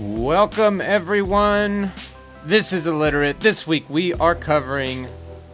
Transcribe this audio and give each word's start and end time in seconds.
Welcome, 0.00 0.80
everyone. 0.80 1.92
This 2.46 2.72
is 2.72 2.86
Illiterate. 2.86 3.38
This 3.40 3.66
week 3.66 3.84
we 3.90 4.14
are 4.14 4.34
covering 4.34 5.06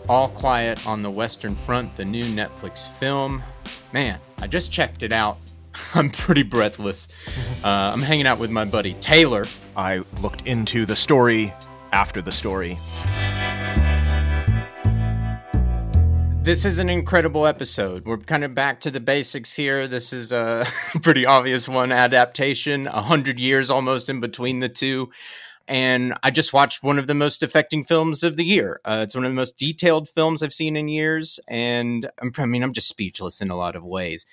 All 0.08 0.28
Quiet 0.28 0.86
on 0.86 1.02
the 1.02 1.10
Western 1.10 1.56
Front, 1.56 1.96
the 1.96 2.04
new 2.04 2.22
Netflix 2.22 2.88
film. 2.88 3.42
Man, 3.92 4.20
I 4.38 4.46
just 4.46 4.70
checked 4.70 5.02
it 5.02 5.10
out. 5.10 5.38
I'm 5.94 6.10
pretty 6.10 6.44
breathless. 6.44 7.08
Uh, 7.64 7.90
I'm 7.92 8.02
hanging 8.02 8.28
out 8.28 8.38
with 8.38 8.52
my 8.52 8.64
buddy 8.64 8.94
Taylor. 8.94 9.44
I 9.76 10.04
looked 10.22 10.46
into 10.46 10.86
the 10.86 10.94
story 10.94 11.52
after 11.90 12.22
the 12.22 12.30
story. 12.30 12.78
This 16.46 16.64
is 16.64 16.78
an 16.78 16.88
incredible 16.88 17.44
episode. 17.44 18.06
We're 18.06 18.18
kind 18.18 18.44
of 18.44 18.54
back 18.54 18.78
to 18.82 18.90
the 18.92 19.00
basics 19.00 19.52
here. 19.52 19.88
This 19.88 20.12
is 20.12 20.30
a 20.30 20.64
pretty 21.02 21.26
obvious 21.26 21.68
one 21.68 21.90
adaptation, 21.90 22.86
a 22.86 23.02
hundred 23.02 23.40
years 23.40 23.68
almost 23.68 24.08
in 24.08 24.20
between 24.20 24.60
the 24.60 24.68
two. 24.68 25.10
And 25.66 26.16
I 26.22 26.30
just 26.30 26.52
watched 26.52 26.84
one 26.84 27.00
of 27.00 27.08
the 27.08 27.14
most 27.14 27.42
affecting 27.42 27.82
films 27.82 28.22
of 28.22 28.36
the 28.36 28.44
year. 28.44 28.80
Uh, 28.84 29.00
it's 29.02 29.16
one 29.16 29.24
of 29.24 29.32
the 29.32 29.34
most 29.34 29.56
detailed 29.56 30.08
films 30.08 30.40
I've 30.40 30.52
seen 30.52 30.76
in 30.76 30.86
years, 30.86 31.40
and 31.48 32.08
I'm, 32.22 32.30
I 32.38 32.46
mean, 32.46 32.62
I'm 32.62 32.72
just 32.72 32.88
speechless 32.88 33.40
in 33.40 33.50
a 33.50 33.56
lot 33.56 33.74
of 33.74 33.82
ways. 33.82 34.24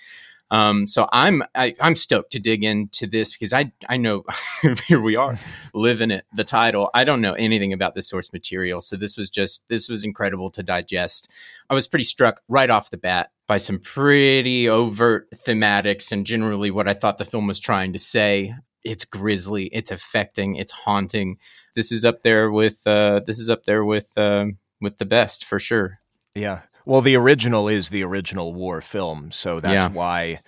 Um, 0.53 0.85
so 0.85 1.09
I'm 1.11 1.41
I, 1.55 1.69
am 1.69 1.75
i 1.81 1.87
am 1.87 1.95
stoked 1.95 2.31
to 2.33 2.39
dig 2.39 2.63
into 2.63 3.07
this 3.07 3.33
because 3.33 3.53
I 3.53 3.71
I 3.89 3.97
know 3.97 4.23
here 4.87 5.01
we 5.01 5.15
are 5.15 5.39
living 5.73 6.11
it 6.11 6.25
the 6.31 6.43
title. 6.43 6.91
I 6.93 7.05
don't 7.05 7.21
know 7.21 7.33
anything 7.33 7.73
about 7.73 7.95
the 7.95 8.03
source 8.03 8.31
material, 8.31 8.79
so 8.81 8.95
this 8.95 9.17
was 9.17 9.31
just 9.31 9.67
this 9.67 9.89
was 9.89 10.03
incredible 10.03 10.51
to 10.51 10.61
digest. 10.61 11.31
I 11.71 11.73
was 11.73 11.87
pretty 11.87 12.03
struck 12.05 12.41
right 12.47 12.69
off 12.69 12.91
the 12.91 12.97
bat 12.97 13.31
by 13.47 13.57
some 13.57 13.79
pretty 13.79 14.69
overt 14.69 15.27
thematics 15.31 16.11
and 16.11 16.23
generally 16.23 16.69
what 16.69 16.87
I 16.87 16.93
thought 16.93 17.17
the 17.17 17.25
film 17.25 17.47
was 17.47 17.59
trying 17.59 17.91
to 17.93 17.99
say. 17.99 18.53
It's 18.83 19.05
grisly, 19.05 19.67
it's 19.67 19.91
affecting, 19.91 20.55
it's 20.57 20.73
haunting. 20.73 21.37
This 21.73 21.91
is 21.91 22.05
up 22.05 22.21
there 22.21 22.51
with 22.51 22.85
uh, 22.85 23.21
this 23.25 23.39
is 23.39 23.49
up 23.49 23.63
there 23.63 23.83
with 23.83 24.15
uh, 24.17 24.45
with 24.79 24.99
the 24.99 25.05
best 25.05 25.45
for 25.45 25.57
sure. 25.57 25.99
Yeah, 26.35 26.61
well, 26.85 27.01
the 27.01 27.15
original 27.15 27.67
is 27.67 27.89
the 27.89 28.03
original 28.03 28.53
war 28.53 28.81
film, 28.81 29.31
so 29.31 29.59
that's 29.59 29.73
yeah. 29.73 29.89
why 29.89 30.41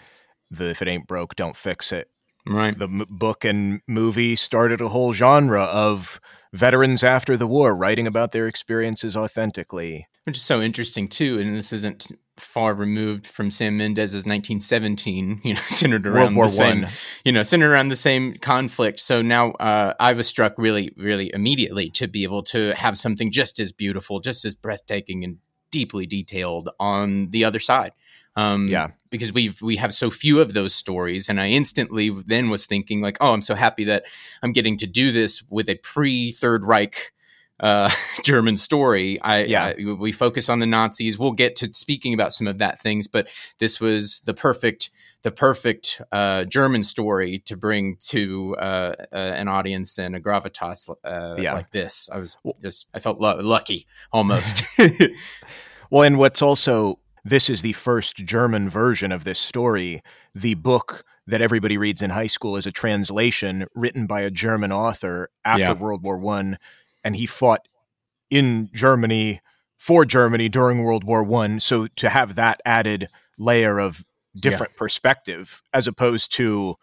the 0.52 0.70
if 0.70 0.82
it 0.82 0.88
ain't 0.88 1.08
broke, 1.08 1.36
don't 1.36 1.56
fix 1.56 1.92
it. 1.92 2.10
Right. 2.48 2.78
The 2.78 2.86
m- 2.88 3.06
book 3.10 3.44
and 3.44 3.82
movie 3.88 4.36
started 4.36 4.80
a 4.80 4.90
whole 4.90 5.14
genre 5.14 5.64
of 5.64 6.20
veterans 6.54 7.04
after 7.04 7.36
the 7.36 7.48
war 7.48 7.76
writing 7.76 8.08
about 8.08 8.32
their 8.32 8.48
experiences 8.48 9.16
authentically. 9.16 10.08
Which 10.26 10.38
is 10.38 10.44
so 10.44 10.62
interesting 10.62 11.08
too, 11.08 11.40
and 11.40 11.56
this 11.56 11.74
isn't 11.74 12.12
far 12.38 12.74
removed 12.74 13.26
from 13.26 13.52
Sam 13.52 13.78
Mendes's 13.78 14.26
1917, 14.26 15.42
you 15.44 15.54
know, 15.54 15.60
centered 15.68 16.06
around 16.06 16.36
World 16.36 16.36
War 16.36 16.46
the 16.46 16.52
same, 16.52 16.82
One. 16.82 16.92
you 17.24 17.32
know, 17.32 17.44
centered 17.44 17.72
around 17.72 17.90
the 17.90 17.96
same 17.96 18.34
conflict. 18.34 19.00
So 19.00 19.22
now 19.22 19.52
uh, 19.52 19.94
I 20.00 20.14
was 20.14 20.28
struck 20.28 20.54
really, 20.58 20.92
really 20.98 21.32
immediately 21.34 21.90
to 21.92 22.08
be 22.08 22.24
able 22.24 22.44
to 22.44 22.74
have 22.74 22.98
something 22.98 23.32
just 23.32 23.60
as 23.60 23.72
beautiful, 23.72 24.20
just 24.20 24.46
as 24.46 24.56
breathtaking 24.56 25.24
and 25.24 25.38
deeply 25.76 26.06
detailed 26.06 26.70
on 26.80 27.30
the 27.32 27.44
other 27.44 27.60
side. 27.60 27.92
Um, 28.38 28.70
yeah, 28.70 28.92
because 29.10 29.34
we've 29.34 29.62
we 29.62 29.76
have 29.76 29.94
so 29.94 30.10
few 30.10 30.40
of 30.40 30.54
those 30.54 30.74
stories, 30.74 31.28
and 31.28 31.40
I 31.40 31.50
instantly 31.50 32.10
then 32.10 32.50
was 32.50 32.66
thinking 32.66 33.02
like, 33.02 33.18
oh, 33.20 33.34
I'm 33.34 33.42
so 33.42 33.56
happy 33.56 33.84
that 33.86 34.06
I'm 34.42 34.54
getting 34.54 34.78
to 34.78 34.88
do 34.88 35.12
this 35.12 35.44
with 35.50 35.68
a 35.68 35.76
pre 35.76 36.32
Third 36.32 36.64
Reich 36.64 37.12
uh, 37.60 37.90
German 38.24 38.56
story. 38.56 39.20
I, 39.22 39.44
yeah. 39.44 39.74
I, 39.78 39.94
we 40.00 40.14
focus 40.14 40.48
on 40.48 40.60
the 40.60 40.66
Nazis. 40.66 41.20
We'll 41.20 41.34
get 41.34 41.58
to 41.58 41.74
speaking 41.74 42.14
about 42.14 42.34
some 42.34 42.48
of 42.48 42.58
that 42.60 42.80
things, 42.80 43.08
but 43.08 43.28
this 43.60 43.82
was 43.82 44.22
the 44.22 44.34
perfect 44.34 44.92
the 45.24 45.32
perfect 45.32 46.02
uh, 46.12 46.44
German 46.44 46.84
story 46.84 47.40
to 47.46 47.58
bring 47.58 47.98
to 48.00 48.56
uh, 48.60 48.94
uh, 49.12 49.16
an 49.16 49.48
audience 49.48 49.98
and 49.98 50.16
a 50.16 50.20
gravitas 50.20 50.88
uh, 51.04 51.36
yeah. 51.40 51.54
like 51.54 51.72
this. 51.72 52.10
I 52.14 52.20
was 52.20 52.38
just 52.62 52.88
I 52.94 53.00
felt 53.00 53.20
lo- 53.20 53.40
lucky 53.42 53.88
almost. 54.12 54.64
well, 55.96 56.04
and 56.04 56.18
what's 56.18 56.42
also 56.42 57.00
this 57.24 57.50
is 57.50 57.62
the 57.62 57.72
first 57.72 58.18
German 58.18 58.68
version 58.68 59.14
of 59.14 59.24
this 59.24 59.40
story. 59.40 60.02
The 60.34 60.56
book 60.56 61.06
that 61.26 61.40
everybody 61.40 61.78
reads 61.78 62.02
in 62.02 62.10
high 62.10 62.28
school 62.28 62.58
is 62.58 62.68
a 62.68 62.72
translation 62.74 63.66
written 63.74 64.06
by 64.06 64.20
a 64.20 64.30
German 64.30 64.74
author 64.74 65.30
after 65.46 65.64
yeah. 65.64 65.72
World 65.72 66.04
War 66.04 66.18
One, 66.18 66.58
and 67.06 67.16
he 67.16 67.26
fought 67.26 67.62
in 68.30 68.70
Germany 68.74 69.40
for 69.78 70.04
Germany 70.04 70.50
during 70.50 70.84
World 70.84 71.06
War 71.06 71.24
One. 71.24 71.62
So 71.62 71.88
to 71.88 72.10
have 72.10 72.36
that 72.36 72.60
added 72.66 73.08
layer 73.38 73.80
of 73.80 74.04
different 74.38 74.74
yeah. 74.74 74.80
perspective 74.80 75.62
as 75.74 75.88
opposed 75.88 76.30
to 76.34 76.76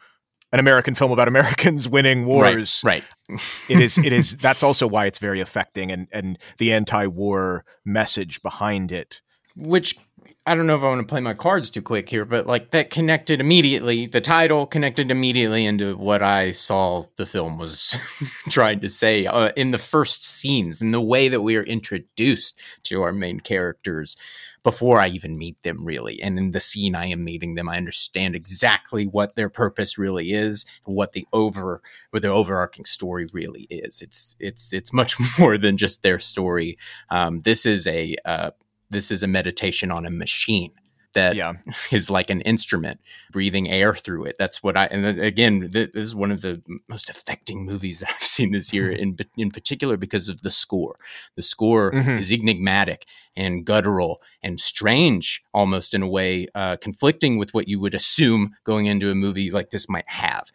an 0.52 0.60
American 0.60 0.94
film 0.94 1.10
about 1.10 1.28
Americans 1.28 1.88
winning 1.88 2.26
wars. 2.26 2.82
Right. 2.84 3.04
right. 3.28 3.42
it 3.68 3.80
is 3.80 3.98
it 3.98 4.12
is 4.12 4.36
that's 4.36 4.62
also 4.62 4.86
why 4.86 5.06
it's 5.06 5.18
very 5.18 5.40
affecting 5.40 5.90
and 5.90 6.08
and 6.12 6.38
the 6.58 6.72
anti-war 6.72 7.64
message 7.84 8.42
behind 8.42 8.92
it. 8.92 9.22
Which 9.56 9.98
I 10.44 10.56
don't 10.56 10.66
know 10.66 10.74
if 10.74 10.82
I 10.82 10.88
want 10.88 11.00
to 11.00 11.06
play 11.06 11.20
my 11.20 11.34
cards 11.34 11.70
too 11.70 11.82
quick 11.82 12.08
here, 12.08 12.24
but 12.24 12.48
like 12.48 12.72
that 12.72 12.90
connected 12.90 13.38
immediately. 13.40 14.06
The 14.06 14.20
title 14.20 14.66
connected 14.66 15.08
immediately 15.08 15.64
into 15.64 15.96
what 15.96 16.20
I 16.20 16.50
saw 16.50 17.04
the 17.14 17.26
film 17.26 17.58
was 17.58 17.96
trying 18.48 18.80
to 18.80 18.88
say 18.88 19.24
uh, 19.26 19.52
in 19.56 19.70
the 19.70 19.78
first 19.78 20.24
scenes, 20.24 20.82
in 20.82 20.90
the 20.90 21.00
way 21.00 21.28
that 21.28 21.42
we 21.42 21.54
are 21.54 21.62
introduced 21.62 22.58
to 22.84 23.02
our 23.02 23.12
main 23.12 23.38
characters 23.38 24.16
before 24.64 25.00
I 25.00 25.08
even 25.08 25.38
meet 25.38 25.62
them, 25.62 25.84
really. 25.84 26.20
And 26.20 26.36
in 26.36 26.50
the 26.50 26.60
scene 26.60 26.96
I 26.96 27.06
am 27.06 27.22
meeting 27.22 27.54
them, 27.54 27.68
I 27.68 27.76
understand 27.76 28.34
exactly 28.34 29.06
what 29.06 29.36
their 29.36 29.48
purpose 29.48 29.96
really 29.96 30.32
is, 30.32 30.66
what 30.84 31.12
the 31.12 31.26
over, 31.32 31.82
what 32.10 32.22
the 32.22 32.28
overarching 32.28 32.84
story 32.84 33.28
really 33.32 33.68
is. 33.70 34.02
It's 34.02 34.34
it's 34.40 34.72
it's 34.72 34.92
much 34.92 35.16
more 35.38 35.56
than 35.56 35.76
just 35.76 36.02
their 36.02 36.18
story. 36.18 36.78
Um, 37.10 37.42
this 37.42 37.64
is 37.64 37.86
a 37.86 38.16
uh, 38.24 38.50
this 38.92 39.10
is 39.10 39.22
a 39.22 39.26
meditation 39.26 39.90
on 39.90 40.06
a 40.06 40.10
machine 40.10 40.72
that 41.14 41.36
yeah. 41.36 41.54
is 41.90 42.10
like 42.10 42.30
an 42.30 42.40
instrument 42.42 43.00
breathing 43.30 43.68
air 43.68 43.94
through 43.94 44.24
it. 44.24 44.36
That's 44.38 44.62
what 44.62 44.76
i 44.76 44.84
and 44.86 45.04
again 45.20 45.68
this 45.70 45.90
is 45.94 46.14
one 46.14 46.30
of 46.30 46.40
the 46.40 46.62
most 46.88 47.10
affecting 47.10 47.64
movies 47.64 48.02
i've 48.08 48.22
seen 48.22 48.52
this 48.52 48.72
year 48.72 48.90
in 49.02 49.16
in 49.36 49.50
particular 49.50 49.96
because 49.96 50.28
of 50.28 50.42
the 50.42 50.50
score. 50.50 50.96
The 51.36 51.42
score 51.42 51.92
mm-hmm. 51.92 52.18
is 52.18 52.32
enigmatic 52.32 53.06
and 53.36 53.64
guttural 53.64 54.20
and 54.42 54.60
strange 54.60 55.42
almost 55.52 55.94
in 55.94 56.02
a 56.02 56.08
way 56.08 56.46
uh, 56.54 56.76
conflicting 56.76 57.38
with 57.38 57.54
what 57.54 57.68
you 57.68 57.80
would 57.80 57.94
assume 57.94 58.54
going 58.64 58.86
into 58.86 59.10
a 59.10 59.14
movie 59.14 59.50
like 59.50 59.70
this 59.70 59.88
might 59.88 60.08
have. 60.08 60.50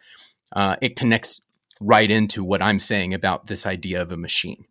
Uh, 0.52 0.76
it 0.80 0.96
connects 0.96 1.40
right 1.80 2.10
into 2.10 2.42
what 2.42 2.60
i'm 2.60 2.80
saying 2.80 3.14
about 3.14 3.46
this 3.46 3.66
idea 3.66 4.02
of 4.02 4.10
a 4.10 4.16
machine 4.16 4.64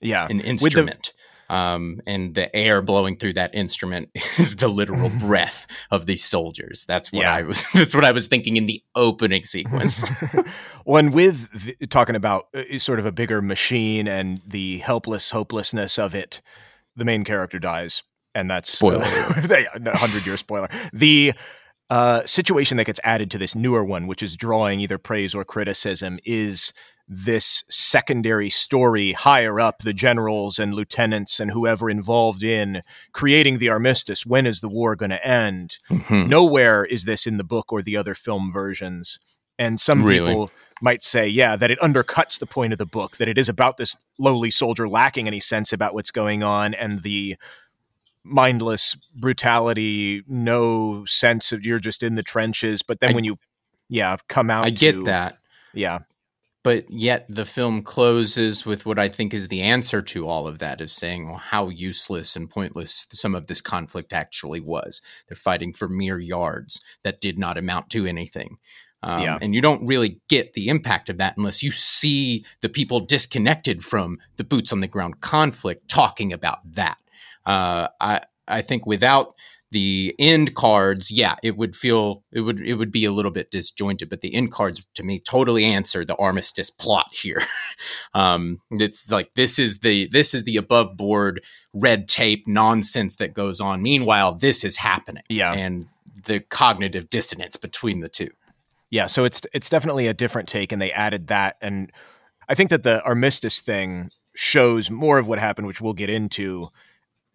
yeah. 0.00 0.26
an 0.30 0.40
instrument 0.40 1.12
um, 1.48 2.00
and 2.06 2.34
the 2.34 2.54
air 2.54 2.82
blowing 2.82 3.16
through 3.16 3.34
that 3.34 3.54
instrument 3.54 4.10
is 4.14 4.56
the 4.56 4.68
literal 4.68 5.10
breath 5.20 5.66
of 5.90 6.06
these 6.06 6.24
soldiers. 6.24 6.84
That's 6.86 7.12
what 7.12 7.22
yeah. 7.22 7.34
I 7.34 7.42
was. 7.42 7.64
That's 7.74 7.94
what 7.94 8.04
I 8.04 8.12
was 8.12 8.28
thinking 8.28 8.56
in 8.56 8.66
the 8.66 8.82
opening 8.94 9.44
sequence. 9.44 10.08
when 10.84 11.12
with 11.12 11.78
the, 11.78 11.86
talking 11.86 12.16
about 12.16 12.48
uh, 12.54 12.78
sort 12.78 12.98
of 12.98 13.06
a 13.06 13.12
bigger 13.12 13.42
machine 13.42 14.08
and 14.08 14.40
the 14.46 14.78
helpless 14.78 15.30
hopelessness 15.30 15.98
of 15.98 16.14
it, 16.14 16.42
the 16.96 17.04
main 17.04 17.24
character 17.24 17.58
dies, 17.58 18.02
and 18.34 18.50
that's 18.50 18.70
spoiler. 18.70 19.04
Hundred 19.04 20.26
year 20.26 20.36
spoiler. 20.36 20.68
The 20.92 21.34
uh, 21.90 22.22
situation 22.22 22.76
that 22.78 22.84
gets 22.84 23.00
added 23.04 23.30
to 23.30 23.38
this 23.38 23.54
newer 23.54 23.84
one, 23.84 24.06
which 24.06 24.22
is 24.22 24.36
drawing 24.36 24.80
either 24.80 24.98
praise 24.98 25.34
or 25.34 25.44
criticism, 25.44 26.18
is 26.24 26.72
this 27.08 27.64
secondary 27.68 28.50
story 28.50 29.12
higher 29.12 29.60
up 29.60 29.80
the 29.80 29.92
generals 29.92 30.58
and 30.58 30.74
lieutenants 30.74 31.38
and 31.38 31.52
whoever 31.52 31.88
involved 31.88 32.42
in 32.42 32.82
creating 33.12 33.58
the 33.58 33.68
armistice 33.68 34.26
when 34.26 34.46
is 34.46 34.60
the 34.60 34.68
war 34.68 34.96
going 34.96 35.10
to 35.10 35.26
end? 35.26 35.78
Mm-hmm. 35.90 36.28
nowhere 36.28 36.84
is 36.84 37.04
this 37.04 37.26
in 37.26 37.36
the 37.36 37.44
book 37.44 37.72
or 37.72 37.82
the 37.82 37.96
other 37.96 38.14
film 38.14 38.50
versions. 38.52 39.18
And 39.58 39.80
some 39.80 40.02
really? 40.02 40.26
people 40.26 40.50
might 40.82 41.02
say 41.02 41.26
yeah 41.26 41.56
that 41.56 41.70
it 41.70 41.78
undercuts 41.78 42.38
the 42.38 42.46
point 42.46 42.72
of 42.72 42.78
the 42.78 42.84
book 42.84 43.16
that 43.16 43.28
it 43.28 43.38
is 43.38 43.48
about 43.48 43.78
this 43.78 43.96
lowly 44.18 44.50
soldier 44.50 44.86
lacking 44.86 45.26
any 45.26 45.40
sense 45.40 45.72
about 45.72 45.94
what's 45.94 46.10
going 46.10 46.42
on 46.42 46.74
and 46.74 47.02
the 47.02 47.34
mindless 48.22 48.94
brutality 49.14 50.22
no 50.28 51.04
sense 51.06 51.52
of 51.52 51.64
you're 51.64 51.78
just 51.78 52.02
in 52.02 52.16
the 52.16 52.22
trenches. 52.22 52.82
But 52.82 53.00
then 53.00 53.10
I, 53.10 53.14
when 53.14 53.24
you 53.24 53.38
yeah 53.88 54.16
come 54.26 54.50
out 54.50 54.64
i 54.64 54.70
to, 54.70 54.74
get 54.74 55.04
that. 55.04 55.38
Yeah 55.72 56.00
but 56.66 56.90
yet 56.90 57.24
the 57.28 57.44
film 57.44 57.80
closes 57.80 58.66
with 58.66 58.84
what 58.84 58.98
I 58.98 59.08
think 59.08 59.32
is 59.32 59.46
the 59.46 59.62
answer 59.62 60.02
to 60.02 60.26
all 60.26 60.48
of 60.48 60.58
that 60.58 60.80
of 60.80 60.90
saying 60.90 61.28
well, 61.28 61.36
how 61.36 61.68
useless 61.68 62.34
and 62.34 62.50
pointless 62.50 63.06
some 63.12 63.36
of 63.36 63.46
this 63.46 63.60
conflict 63.60 64.12
actually 64.12 64.58
was. 64.58 65.00
They're 65.28 65.36
fighting 65.36 65.72
for 65.72 65.88
mere 65.88 66.18
yards 66.18 66.80
that 67.04 67.20
did 67.20 67.38
not 67.38 67.56
amount 67.56 67.90
to 67.90 68.04
anything. 68.04 68.58
Um, 69.04 69.22
yeah. 69.22 69.38
And 69.40 69.54
you 69.54 69.60
don't 69.60 69.86
really 69.86 70.18
get 70.28 70.54
the 70.54 70.66
impact 70.66 71.08
of 71.08 71.18
that 71.18 71.36
unless 71.36 71.62
you 71.62 71.70
see 71.70 72.44
the 72.62 72.68
people 72.68 72.98
disconnected 72.98 73.84
from 73.84 74.18
the 74.36 74.42
boots 74.42 74.72
on 74.72 74.80
the 74.80 74.88
ground 74.88 75.20
conflict 75.20 75.88
talking 75.88 76.32
about 76.32 76.58
that. 76.72 76.98
Uh, 77.44 77.86
I 78.00 78.22
I 78.48 78.62
think 78.62 78.88
without 78.88 79.36
the 79.76 80.14
end 80.18 80.54
cards, 80.54 81.10
yeah, 81.10 81.34
it 81.42 81.58
would 81.58 81.76
feel 81.76 82.24
it 82.32 82.40
would 82.40 82.60
it 82.60 82.76
would 82.76 82.90
be 82.90 83.04
a 83.04 83.12
little 83.12 83.30
bit 83.30 83.50
disjointed, 83.50 84.08
but 84.08 84.22
the 84.22 84.34
end 84.34 84.50
cards 84.50 84.82
to 84.94 85.02
me 85.02 85.20
totally 85.20 85.66
answer 85.66 86.02
the 86.02 86.16
armistice 86.16 86.70
plot 86.70 87.08
here. 87.12 87.42
um, 88.14 88.62
it's 88.70 89.10
like 89.10 89.34
this 89.34 89.58
is 89.58 89.80
the 89.80 90.08
this 90.08 90.32
is 90.32 90.44
the 90.44 90.56
above 90.56 90.96
board 90.96 91.44
red 91.74 92.08
tape 92.08 92.48
nonsense 92.48 93.16
that 93.16 93.34
goes 93.34 93.60
on. 93.60 93.82
Meanwhile, 93.82 94.36
this 94.36 94.64
is 94.64 94.76
happening. 94.76 95.24
Yeah, 95.28 95.52
and 95.52 95.88
the 96.24 96.40
cognitive 96.40 97.10
dissonance 97.10 97.58
between 97.58 98.00
the 98.00 98.08
two. 98.08 98.30
Yeah, 98.88 99.04
so 99.04 99.26
it's 99.26 99.42
it's 99.52 99.68
definitely 99.68 100.06
a 100.06 100.14
different 100.14 100.48
take, 100.48 100.72
and 100.72 100.80
they 100.80 100.90
added 100.90 101.26
that, 101.26 101.56
and 101.60 101.92
I 102.48 102.54
think 102.54 102.70
that 102.70 102.82
the 102.82 103.04
armistice 103.04 103.60
thing 103.60 104.08
shows 104.34 104.90
more 104.90 105.18
of 105.18 105.28
what 105.28 105.38
happened, 105.38 105.66
which 105.66 105.82
we'll 105.82 105.92
get 105.92 106.08
into 106.08 106.70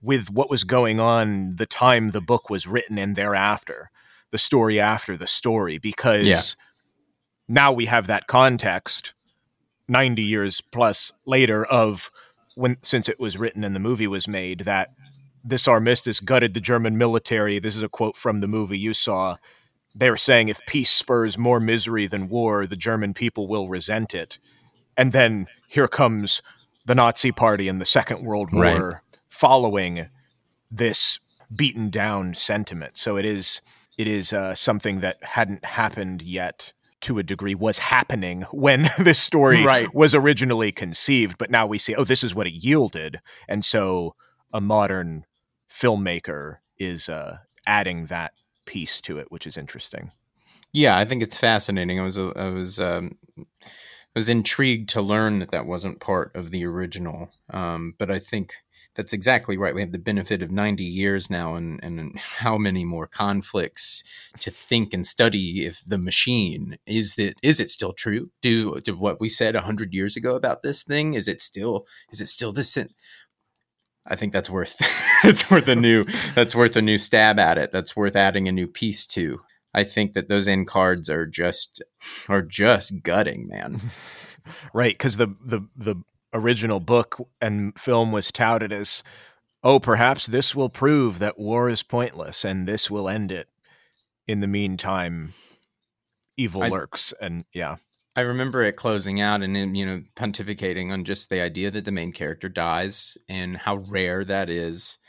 with 0.02 0.32
what 0.32 0.50
was 0.50 0.64
going 0.64 1.00
on 1.00 1.56
the 1.56 1.66
time 1.66 2.10
the 2.10 2.22
book 2.22 2.50
was 2.50 2.68
written 2.68 2.98
and 2.98 3.16
thereafter, 3.16 3.92
the 4.32 4.38
story 4.38 4.80
after 4.80 5.16
the 5.16 5.28
story, 5.28 5.78
because 5.78 6.26
yeah. 6.26 6.42
now 7.48 7.72
we 7.72 7.86
have 7.86 8.08
that 8.08 8.28
context 8.28 9.14
90 9.88 10.22
years 10.22 10.62
plus 10.62 11.12
later 11.26 11.66
of 11.66 12.12
when 12.56 12.78
since 12.82 13.08
it 13.08 13.20
was 13.20 13.38
written 13.38 13.64
and 13.64 13.76
the 13.76 13.80
movie 13.80 14.08
was 14.08 14.28
made 14.28 14.62
that 14.62 14.90
this 15.44 15.68
armistice 15.68 16.20
gutted 16.20 16.54
the 16.54 16.60
German 16.60 16.98
military. 16.98 17.60
This 17.60 17.76
is 17.76 17.84
a 17.84 17.90
quote 17.90 18.16
from 18.16 18.42
the 18.42 18.48
movie 18.48 18.78
you 18.78 18.94
saw. 18.94 19.38
They 19.94 20.10
were 20.10 20.18
saying 20.18 20.48
if 20.48 20.66
peace 20.68 20.92
spurs 20.92 21.38
more 21.38 21.60
misery 21.60 22.08
than 22.08 22.30
war, 22.30 22.66
the 22.66 22.76
German 22.76 23.14
people 23.14 23.48
will 23.48 23.68
resent 23.68 24.14
it. 24.14 24.40
And 24.96 25.12
then 25.12 25.48
here 25.68 25.88
comes 25.88 26.42
the 26.86 26.96
Nazi 26.96 27.32
Party 27.32 27.68
and 27.68 27.82
the 27.82 27.86
Second 27.86 28.24
World 28.24 28.52
War 28.54 28.64
right. 28.64 28.96
Following 29.32 30.10
this 30.70 31.20
beaten 31.56 31.90
down 31.90 32.36
sentiment. 32.36 32.98
So 32.98 33.18
it 33.18 33.26
is 33.26 33.62
it 33.98 34.08
is 34.08 34.34
uh, 34.34 34.54
something 34.54 35.00
that 35.00 35.24
hadn't 35.24 35.66
happened 35.66 36.22
yet 36.22 36.74
to 37.02 37.18
a 37.18 37.24
degree 37.24 37.56
was 37.56 37.80
happening 37.80 38.44
when 38.52 38.86
this 39.00 39.20
story 39.20 39.64
right. 39.64 39.94
was 39.94 40.14
originally 40.14 40.72
conceived 40.72 41.36
but 41.40 41.50
now 41.50 41.66
we 41.66 41.80
see 41.80 41.96
oh 41.96 42.04
this 42.04 42.24
is 42.24 42.36
what 42.36 42.46
it 42.46 42.54
yielded 42.54 43.20
and 43.50 43.66
so 43.66 44.16
a 44.54 44.62
modern 44.62 45.26
filmmaker 45.68 46.58
is 46.78 47.10
uh, 47.10 47.38
adding 47.66 48.06
that 48.06 48.34
piece 48.66 49.02
to 49.02 49.18
it 49.18 49.32
which 49.32 49.48
is 49.48 49.58
interesting 49.58 50.12
yeah 50.72 50.96
i 50.96 51.04
think 51.04 51.24
it's 51.24 51.38
fascinating 51.38 52.00
i 52.00 52.04
was 52.04 52.20
uh, 52.20 52.30
i 52.36 52.50
was 52.50 52.80
um, 52.80 53.18
I 54.14 54.20
was 54.20 54.28
intrigued 54.28 54.90
to 54.90 55.02
learn 55.02 55.40
that 55.40 55.52
that 55.52 55.66
wasn't 55.66 56.02
part 56.02 56.36
of 56.36 56.50
the 56.50 56.66
original. 56.66 57.30
Um, 57.50 57.96
but 57.98 58.12
I 58.12 58.20
think 58.20 58.56
that's 58.96 59.14
exactly 59.14 59.58
right. 59.58 59.74
We 59.74 59.82
have 59.82 59.94
the 59.94 60.00
benefit 60.00 60.42
of 60.42 60.52
90 60.52 60.84
years 60.84 61.30
now, 61.30 61.56
and, 61.56 61.80
and 61.82 62.20
how 62.20 62.58
many 62.58 62.84
more 62.84 63.08
conflicts 63.08 64.04
to 64.40 64.52
think 64.52 64.94
and 64.94 65.08
study 65.08 65.66
if 65.66 65.82
the 65.86 65.98
machine 65.98 66.78
is 66.86 67.18
it 67.18 67.38
is 67.42 67.60
it 67.60 67.70
still 67.70 67.94
true? 67.94 68.32
Do, 68.42 68.80
do 68.82 68.98
what 68.98 69.22
we 69.22 69.30
said 69.30 69.56
100 69.56 69.94
years 69.94 70.16
ago 70.16 70.36
about 70.36 70.62
this 70.62 70.84
thing? 70.84 71.14
Is 71.14 71.28
it 71.28 71.42
still 71.42 71.86
is 72.12 72.22
it 72.22 72.28
still 72.28 72.52
this? 72.52 72.78
I 74.06 74.16
think 74.16 74.34
that's 74.34 74.50
worth 74.50 74.76
it's 75.24 75.50
worth 75.50 75.68
a 75.68 75.76
new 75.76 76.06
that's 76.36 76.56
worth 76.56 76.76
a 76.76 76.82
new 76.82 76.98
stab 76.98 77.40
at 77.40 77.58
it. 77.58 77.72
That's 77.72 77.96
worth 77.96 78.16
adding 78.16 78.48
a 78.48 78.52
new 78.52 78.68
piece 78.68 79.06
to. 79.08 79.42
I 79.74 79.86
think 79.86 80.14
that 80.14 80.28
those 80.28 80.48
end 80.48 80.68
cards 80.68 81.10
are 81.10 81.26
just 81.26 81.82
are 82.28 82.42
just 82.42 83.04
gutting, 83.04 83.48
man. 83.48 83.80
right, 84.74 84.94
because 84.94 85.18
the 85.18 85.28
the 85.46 85.68
the 85.78 86.04
original 86.34 86.80
book 86.80 87.18
and 87.42 87.78
film 87.80 88.12
was 88.12 88.32
touted 88.32 88.72
as, 88.72 89.04
oh, 89.64 89.80
perhaps 89.80 90.28
this 90.28 90.56
will 90.56 90.70
prove 90.70 91.20
that 91.20 91.40
war 91.40 91.70
is 91.70 91.84
pointless 91.84 92.44
and 92.46 92.68
this 92.68 92.90
will 92.90 93.10
end 93.10 93.32
it. 93.32 93.48
In 94.28 94.40
the 94.40 94.48
meantime, 94.48 95.34
evil 96.38 96.64
I, 96.64 96.70
lurks, 96.70 97.14
and 97.20 97.44
yeah. 97.54 97.78
I 98.16 98.22
remember 98.22 98.62
it 98.62 98.76
closing 98.76 99.20
out 99.20 99.42
and 99.42 99.78
you 99.78 99.86
know 99.86 100.04
pontificating 100.16 100.92
on 100.92 101.06
just 101.06 101.30
the 101.30 101.42
idea 101.42 101.72
that 101.72 101.86
the 101.86 101.92
main 101.92 102.12
character 102.12 102.50
dies 102.50 103.18
and 103.30 103.58
how 103.58 103.78
rare 103.78 104.24
that 104.26 104.50
is 104.50 105.00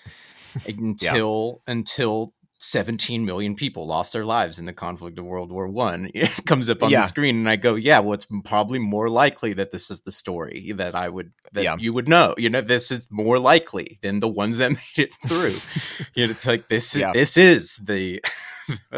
until 0.67 1.63
yeah. 1.67 1.73
until 1.73 2.33
17 2.63 3.25
million 3.25 3.57
people 3.57 3.87
lost 3.87 4.13
their 4.13 4.25
lives 4.25 4.59
in 4.59 4.67
the 4.67 4.73
conflict 4.73 5.19
of 5.19 5.25
World 5.25 5.51
War 5.51 5.69
One. 5.69 6.11
It 6.23 6.47
comes 6.47 6.69
up 6.71 6.83
on 6.83 6.91
yeah. 6.91 7.01
the 7.01 7.07
screen, 7.09 7.37
and 7.37 7.49
I 7.49 7.57
go, 7.57 7.75
"Yeah, 7.75 7.99
well, 7.99 8.13
it's 8.13 8.27
probably 8.45 8.79
more 8.79 9.09
likely 9.09 9.53
that 9.55 9.73
this 9.73 9.91
is 9.91 10.01
the 10.01 10.13
story 10.13 10.73
that 10.77 10.95
I 10.95 11.09
would 11.09 11.33
that 11.53 11.65
yeah. 11.65 11.77
you 11.79 11.93
would 11.93 12.09
know. 12.09 12.35
You 12.39 12.51
know, 12.51 12.61
this 12.61 12.91
is 12.91 13.09
more 13.11 13.39
likely 13.39 13.99
than 14.03 14.21
the 14.21 14.29
ones 14.29 14.59
that 14.59 14.71
made 14.97 14.97
it 14.97 15.15
through. 15.27 15.57
you 16.15 16.27
know, 16.27 16.33
it's 16.33 16.47
like 16.47 16.69
this. 16.69 16.95
Yeah. 16.95 17.13
This 17.13 17.37
is 17.37 17.77
the. 17.77 18.23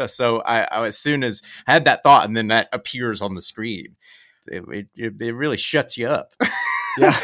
so 0.07 0.41
I, 0.41 0.61
I, 0.63 0.85
as 0.85 0.97
soon 0.97 1.23
as 1.23 1.41
I 1.67 1.73
had 1.73 1.85
that 1.85 2.03
thought, 2.03 2.25
and 2.25 2.37
then 2.37 2.47
that 2.47 2.69
appears 2.71 3.21
on 3.21 3.33
the 3.33 3.41
screen, 3.41 3.95
it 4.47 4.87
it, 4.95 5.13
it 5.19 5.35
really 5.35 5.57
shuts 5.57 5.97
you 5.97 6.07
up 6.07 6.33
yeah, 6.97 7.19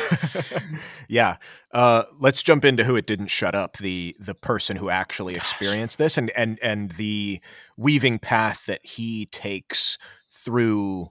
yeah. 1.08 1.38
Uh, 1.72 2.04
let's 2.20 2.44
jump 2.44 2.66
into 2.66 2.84
who 2.84 2.96
it 2.96 3.08
didn't 3.08 3.28
shut 3.28 3.56
up 3.56 3.78
the 3.78 4.16
the 4.20 4.36
person 4.36 4.76
who 4.78 4.90
actually 4.90 5.34
Gosh. 5.34 5.44
experienced 5.52 5.98
this 5.98 6.18
and 6.18 6.30
and 6.32 6.60
and 6.62 6.92
the 6.92 7.42
weaving 7.78 8.20
path 8.20 8.66
that 8.66 8.86
he 8.86 9.28
takes 9.28 9.98
through 10.30 11.10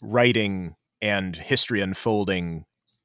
writing 0.00 0.76
and 1.00 1.36
history 1.36 1.80
unfolding 1.80 2.64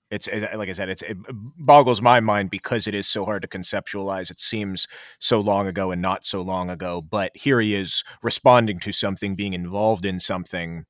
it's 0.10 0.30
like 0.31 0.69
I 0.69 0.72
said, 0.72 0.88
it's, 0.88 1.01
it 1.01 1.18
boggles 1.57 2.01
my 2.01 2.22
mind 2.22 2.50
because 2.50 2.88
it 2.88 2.95
is 2.95 3.07
so 3.07 3.25
hard 3.25 3.42
to 3.42 3.48
conceptualize. 3.50 4.31
It 4.31 4.40
seems 4.40 4.88
so 5.19 5.42
long 5.42 5.68
ago 5.68 5.92
and 5.92 6.01
not 6.01 6.25
so 6.25 6.40
long 6.42 6.69
ago, 6.69 7.01
but 7.01 7.36
here 7.36 7.60
he 7.60 7.75
is 7.75 8.06
responding 8.24 8.80
to 8.80 8.94
something, 8.94 9.36
being 9.36 9.54
involved 9.54 10.06
in 10.06 10.22
something, 10.22 10.86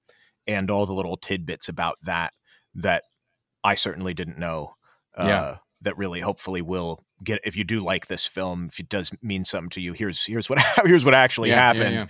and 0.48 0.72
all 0.72 0.86
the 0.86 0.94
little 0.94 1.18
tidbits 1.18 1.70
about 1.70 1.98
that 2.04 2.34
that 2.76 3.04
I 3.64 3.76
certainly 3.76 4.14
didn't 4.14 4.40
know. 4.40 4.76
Uh, 5.16 5.26
yeah. 5.28 5.58
That 5.82 5.98
really, 5.98 6.22
hopefully, 6.22 6.64
will 6.64 7.04
get. 7.24 7.40
If 7.44 7.56
you 7.56 7.64
do 7.64 7.80
like 7.80 8.08
this 8.08 8.26
film, 8.26 8.70
if 8.72 8.80
it 8.80 8.90
does 8.90 9.12
mean 9.22 9.46
something 9.46 9.70
to 9.72 9.82
you, 9.82 9.94
here's 9.94 10.26
here's 10.26 10.50
what 10.50 10.60
here's 10.84 11.06
what 11.06 11.14
actually 11.14 11.50
yeah, 11.50 11.56
happened 11.56 11.94
yeah, 11.94 12.06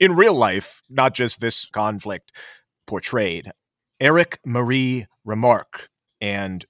in 0.00 0.16
real 0.16 0.34
life, 0.34 0.82
not 0.90 1.14
just 1.14 1.40
this 1.40 1.66
conflict 1.66 2.32
portrayed. 2.84 3.52
Eric 4.00 4.40
Marie 4.44 5.06
Remarque 5.24 5.88
and 6.20 6.66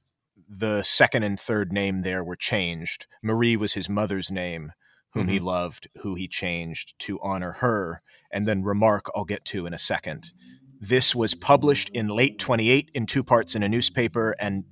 the 0.48 0.82
second 0.82 1.22
and 1.22 1.40
third 1.40 1.72
name 1.72 2.02
there 2.02 2.22
were 2.22 2.36
changed. 2.36 3.06
Marie 3.22 3.56
was 3.56 3.72
his 3.72 3.88
mother's 3.88 4.30
name, 4.30 4.72
whom 5.14 5.22
mm-hmm. 5.22 5.32
he 5.32 5.38
loved, 5.38 5.88
who 6.02 6.14
he 6.14 6.28
changed 6.28 6.94
to 7.00 7.18
honor 7.22 7.52
her. 7.52 8.00
And 8.30 8.46
then 8.46 8.62
Remarque, 8.62 9.08
I'll 9.14 9.24
get 9.24 9.44
to 9.46 9.66
in 9.66 9.72
a 9.72 9.78
second. 9.78 10.32
This 10.82 11.14
was 11.14 11.36
published 11.36 11.90
in 11.90 12.08
late 12.08 12.40
28 12.40 12.90
in 12.92 13.06
two 13.06 13.22
parts 13.22 13.54
in 13.54 13.62
a 13.62 13.68
newspaper 13.68 14.34
and 14.40 14.64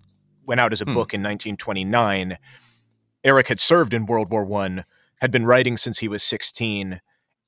went 0.44 0.60
out 0.60 0.72
as 0.72 0.82
a 0.82 0.84
hmm. 0.84 0.93
book 0.93 1.14
in 1.14 1.20
1929. 1.20 2.36
Eric 3.22 3.46
had 3.46 3.60
served 3.60 3.94
in 3.94 4.06
World 4.06 4.29
War 4.29 4.44
One, 4.44 4.84
had 5.20 5.31
been 5.31 5.46
writing 5.46 5.76
since 5.76 6.00
he 6.00 6.08
was 6.08 6.24
16, 6.24 7.00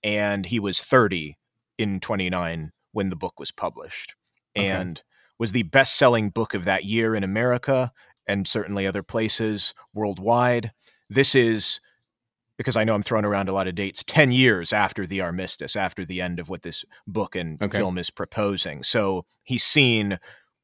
and 0.04 0.46
he 0.46 0.60
was 0.60 0.80
30 0.80 1.36
in 1.76 1.98
29 1.98 2.70
when 2.92 3.10
the 3.10 3.16
book 3.16 3.40
was 3.40 3.50
published. 3.50 4.14
Okay. 4.56 4.68
And 4.68 5.02
was 5.40 5.50
the 5.50 5.64
best-selling 5.64 6.30
book 6.30 6.54
of 6.54 6.64
that 6.64 6.84
year 6.84 7.16
in 7.16 7.24
America 7.24 7.90
and 8.28 8.46
certainly 8.46 8.86
other 8.86 9.02
places 9.02 9.74
worldwide. 9.92 10.70
This 11.10 11.34
is 11.34 11.80
because 12.56 12.76
I 12.76 12.84
know 12.84 12.94
I'm 12.94 13.02
throwing 13.02 13.24
around 13.24 13.48
a 13.48 13.52
lot 13.52 13.68
of 13.68 13.74
dates, 13.74 14.04
10 14.06 14.32
years 14.32 14.72
after 14.72 15.06
the 15.06 15.20
armistice, 15.20 15.76
after 15.76 16.04
the 16.04 16.20
end 16.20 16.38
of 16.38 16.48
what 16.48 16.62
this 16.62 16.84
book 17.06 17.34
and 17.34 17.60
okay. 17.62 17.78
film 17.78 17.98
is 17.98 18.10
proposing. 18.10 18.82
So 18.82 19.24
he's 19.42 19.64
seen 19.64 20.18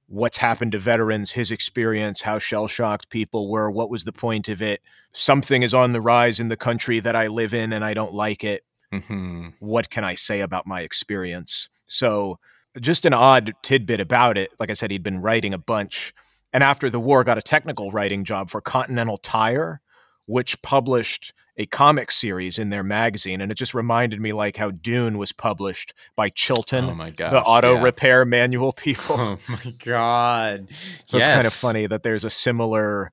what's 0.06 0.38
happened 0.38 0.72
to 0.72 0.78
veterans, 0.78 1.32
his 1.32 1.50
experience, 1.50 2.22
how 2.22 2.38
shell 2.38 2.66
shocked 2.66 3.10
people 3.10 3.50
were, 3.50 3.70
what 3.70 3.90
was 3.90 4.04
the 4.04 4.12
point 4.12 4.48
of 4.48 4.62
it. 4.62 4.82
Something 5.12 5.62
is 5.62 5.74
on 5.74 5.92
the 5.92 6.00
rise 6.00 6.40
in 6.40 6.48
the 6.48 6.56
country 6.56 7.00
that 7.00 7.14
I 7.14 7.26
live 7.26 7.54
in 7.54 7.72
and 7.72 7.84
I 7.84 7.94
don't 7.94 8.14
like 8.14 8.42
it. 8.44 8.64
Mm-hmm. 8.92 9.48
What 9.58 9.90
can 9.90 10.04
I 10.04 10.14
say 10.14 10.40
about 10.40 10.66
my 10.66 10.80
experience? 10.80 11.68
So, 11.86 12.38
just 12.80 13.04
an 13.04 13.12
odd 13.12 13.54
tidbit 13.62 14.00
about 14.00 14.38
it. 14.38 14.52
Like 14.58 14.70
I 14.70 14.74
said, 14.74 14.90
he'd 14.90 15.02
been 15.02 15.20
writing 15.20 15.52
a 15.52 15.58
bunch. 15.58 16.14
And 16.52 16.62
after 16.62 16.88
the 16.88 17.00
war, 17.00 17.24
got 17.24 17.38
a 17.38 17.42
technical 17.42 17.90
writing 17.90 18.24
job 18.24 18.48
for 18.48 18.60
Continental 18.60 19.16
Tire, 19.16 19.80
which 20.26 20.60
published 20.62 21.32
a 21.58 21.66
comic 21.66 22.12
series 22.12 22.58
in 22.58 22.70
their 22.70 22.84
magazine, 22.84 23.40
and 23.40 23.50
it 23.50 23.56
just 23.56 23.74
reminded 23.74 24.20
me 24.20 24.32
like 24.32 24.56
how 24.56 24.70
Dune 24.70 25.18
was 25.18 25.32
published 25.32 25.92
by 26.14 26.30
Chilton, 26.30 26.84
oh 26.84 26.94
my 26.94 27.10
gosh, 27.10 27.32
the 27.32 27.42
auto 27.42 27.74
yeah. 27.74 27.82
repair 27.82 28.24
manual 28.24 28.72
people. 28.84 29.16
Oh 29.18 29.38
my 29.48 29.74
god! 29.84 30.68
So 31.04 31.18
yes. 31.18 31.26
it's 31.26 31.34
kind 31.34 31.46
of 31.46 31.52
funny 31.52 31.86
that 31.86 32.04
there's 32.04 32.24
a 32.24 32.30
similar 32.30 33.12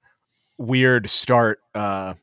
weird 0.58 1.10
start 1.10 1.60
uh, 1.74 2.14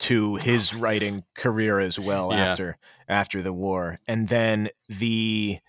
to 0.00 0.34
his 0.36 0.74
writing 0.74 1.24
career 1.34 1.78
as 1.78 1.98
well 1.98 2.32
yeah. 2.32 2.50
after 2.50 2.76
after 3.08 3.42
the 3.42 3.52
war, 3.52 4.00
and 4.08 4.28
then 4.28 4.70
the 4.88 5.60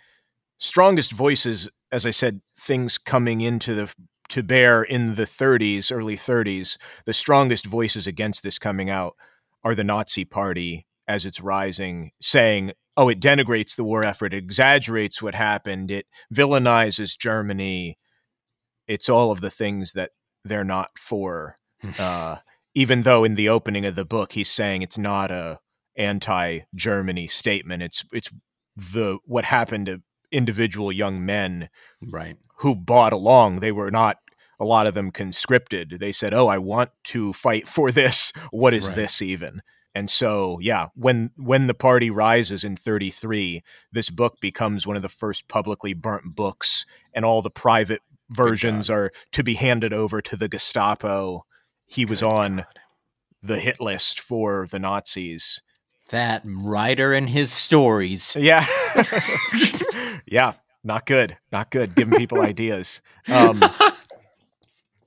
strongest 0.58 1.12
voices, 1.12 1.70
as 1.92 2.08
I 2.08 2.12
said, 2.12 2.42
things 2.58 2.98
coming 2.98 3.42
into 3.42 3.76
the 3.76 3.94
to 4.32 4.44
bear 4.44 4.84
in 4.84 5.16
the 5.16 5.26
30s, 5.26 5.92
early 5.92 6.18
30s, 6.18 6.78
the 7.06 7.14
strongest 7.14 7.66
voices 7.66 8.08
against 8.08 8.44
this 8.44 8.58
coming 8.60 8.90
out. 8.90 9.16
are 9.64 9.76
the 9.76 9.84
Nazi 9.84 10.26
Party 10.26 10.88
as 11.08 11.24
it's 11.24 11.40
rising, 11.40 12.12
saying, 12.20 12.72
"Oh, 12.98 13.10
it 13.10 13.20
denigrates 13.20 13.76
the 13.76 13.84
war 13.84 14.04
effort, 14.04 14.34
it 14.34 14.38
exaggerates 14.38 15.22
what 15.22 15.36
happened, 15.36 15.92
it 15.92 16.08
villainizes 16.34 17.16
Germany." 17.16 18.00
It's 18.88 19.08
all 19.08 19.32
of 19.32 19.42
the 19.42 19.52
things 19.52 19.94
that 19.94 20.12
they're 20.44 20.64
not 20.64 20.98
for. 20.98 21.56
uh, 22.00 22.38
even 22.74 23.04
though 23.04 23.24
in 23.24 23.36
the 23.36 23.50
opening 23.50 23.86
of 23.86 23.96
the 23.96 24.06
book 24.06 24.32
he's 24.34 24.50
saying 24.50 24.82
it's 24.82 24.98
not 24.98 25.30
a 25.30 25.60
anti-Germany 25.96 27.28
statement, 27.28 27.84
it's 27.84 28.04
it's 28.12 28.30
the 28.76 29.20
what 29.26 29.46
happened 29.46 29.86
to 29.88 30.02
individual 30.32 30.92
young 30.92 31.26
men 31.26 31.70
right 32.10 32.38
who 32.58 32.76
bought 32.76 33.14
along. 33.14 33.60
They 33.60 33.72
were 33.72 33.92
not 33.92 34.18
a 34.60 34.66
lot 34.66 34.86
of 34.88 34.94
them 34.94 35.12
conscripted. 35.12 35.98
They 36.00 36.12
said, 36.12 36.34
"Oh, 36.34 36.48
I 36.48 36.58
want 36.60 36.92
to 37.06 37.34
fight 37.34 37.68
for 37.68 37.92
this. 37.92 38.32
What 38.52 38.74
is 38.74 38.88
Right. 38.88 38.96
this 38.96 39.22
even?" 39.22 39.62
And 39.94 40.10
so, 40.10 40.58
yeah, 40.62 40.88
when 40.96 41.32
when 41.36 41.68
the 41.68 41.74
party 41.74 42.10
rises 42.10 42.64
in 42.64 42.76
33, 42.78 43.62
this 43.92 44.10
book 44.10 44.36
becomes 44.40 44.88
one 44.88 44.96
of 44.96 45.02
the 45.02 45.10
first 45.10 45.48
publicly 45.50 45.94
burnt 45.94 46.36
books 46.36 46.86
and 47.14 47.26
all 47.26 47.42
the 47.42 47.50
private 47.50 48.02
versions 48.30 48.90
are 48.90 49.12
to 49.34 49.44
be 49.44 49.56
handed 49.56 49.92
over 49.92 50.22
to 50.22 50.38
the 50.38 50.48
Gestapo. 50.48 51.44
He 51.88 52.06
was 52.06 52.22
Good 52.22 52.28
on 52.28 52.56
God. 52.58 52.66
the 53.44 53.60
hit 53.60 53.82
list 53.82 54.20
for 54.20 54.68
the 54.72 54.80
Nazis. 54.80 55.62
that 56.10 56.42
writer 56.46 57.12
and 57.14 57.30
his 57.30 57.52
stories. 57.52 58.36
Yeah. 58.40 58.66
yeah. 60.26 60.54
Not 60.84 61.06
good. 61.06 61.38
Not 61.52 61.70
good. 61.70 61.96
Giving 61.96 62.18
people 62.18 62.42
ideas. 62.42 63.02
Um, 63.32 63.62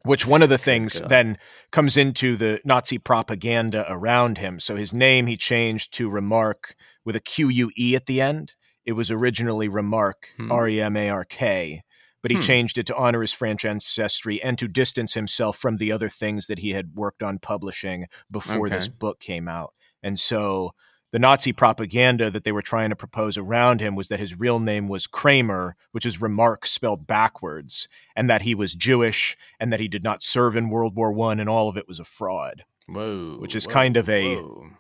which 0.05 0.27
one 0.27 0.43
of 0.43 0.49
the 0.49 0.59
things 0.59 1.01
God. 1.01 1.09
then 1.09 1.39
comes 1.73 1.97
into 1.97 2.37
the 2.37 2.61
Nazi 2.65 2.99
propaganda 2.99 3.85
around 3.89 4.39
him. 4.39 4.61
So 4.61 4.77
his 4.77 4.93
name 4.95 5.27
he 5.27 5.37
changed 5.37 5.93
to 5.95 6.09
Remarque 6.11 6.75
with 7.05 7.17
a 7.17 7.21
Q 7.21 7.49
U 7.49 7.71
E 7.77 7.97
at 7.97 8.07
the 8.07 8.21
end. 8.21 8.55
It 8.85 8.93
was 8.93 9.11
originally 9.11 9.69
Remark, 9.69 10.29
Hmm. 10.37 10.53
R 10.53 10.69
E 10.69 10.81
M 10.81 10.97
A 10.97 11.09
R 11.09 11.25
K, 11.25 11.83
but 12.23 12.31
he 12.31 12.37
Hmm. 12.37 12.43
changed 12.43 12.79
it 12.79 12.87
to 12.89 12.97
honor 12.97 13.23
his 13.23 13.33
French 13.33 13.65
ancestry 13.65 14.43
and 14.43 14.59
to 14.59 14.69
distance 14.69 15.15
himself 15.15 15.57
from 15.57 15.79
the 15.79 15.91
other 15.91 16.09
things 16.11 16.47
that 16.49 16.59
he 16.59 16.71
had 16.71 16.95
worked 16.95 17.23
on 17.23 17.39
publishing 17.39 18.07
before 18.31 18.69
this 18.69 18.89
book 18.89 19.21
came 19.21 19.49
out. 19.49 19.73
And 20.03 20.21
so 20.21 20.73
the 21.15 21.21
Nazi 21.21 21.53
propaganda 21.53 22.29
that 22.29 22.43
they 22.43 22.51
were 22.51 22.61
trying 22.61 22.91
to 22.91 22.97
propose 22.97 23.39
around 23.39 23.81
him 23.81 23.95
was 23.95 24.09
that 24.09 24.19
his 24.19 24.37
real 24.37 24.59
name 24.59 24.89
was 24.89 25.07
Kramer, 25.07 25.77
which 25.93 26.05
is 26.05 26.21
remark 26.21 26.67
spelled 26.67 27.07
backwards, 27.07 27.87
and 28.17 28.29
that 28.29 28.43
he 28.43 28.53
was 28.53 28.75
Jewish 28.75 29.37
and 29.61 29.73
that 29.73 29.79
he 29.79 29.87
did 29.87 30.03
not 30.03 30.25
serve 30.25 30.57
in 30.57 30.71
World 30.71 30.97
War 30.97 31.13
One, 31.13 31.39
and 31.39 31.49
all 31.49 31.69
of 31.69 31.77
it 31.77 31.87
was 31.87 32.01
a 32.01 32.05
fraud. 32.05 32.65
Whoa. 32.89 33.37
Which 33.39 33.55
is 33.55 33.65
whoa, 33.65 33.73
kind 33.73 33.97
of 33.97 34.09
a- 34.09 34.35
whoa. 34.35 34.71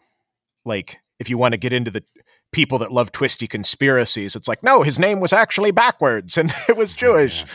Like, 0.65 0.99
if 1.21 1.31
you 1.31 1.39
want 1.39 1.53
to 1.53 1.57
get 1.57 1.73
into 1.73 1.93
the 1.93 2.03
people 2.51 2.79
that 2.79 2.91
love 2.91 3.13
twisty 3.13 3.47
conspiracies, 3.47 4.35
it's 4.35 4.49
like, 4.49 4.65
no, 4.65 4.83
his 4.83 4.99
name 4.99 5.21
was 5.21 5.33
actually 5.33 5.71
backwards 5.71 6.37
and 6.37 6.53
it 6.69 6.77
was 6.77 6.95
oh, 6.95 6.99
Jewish. 6.99 7.43
Yeah. 7.43 7.47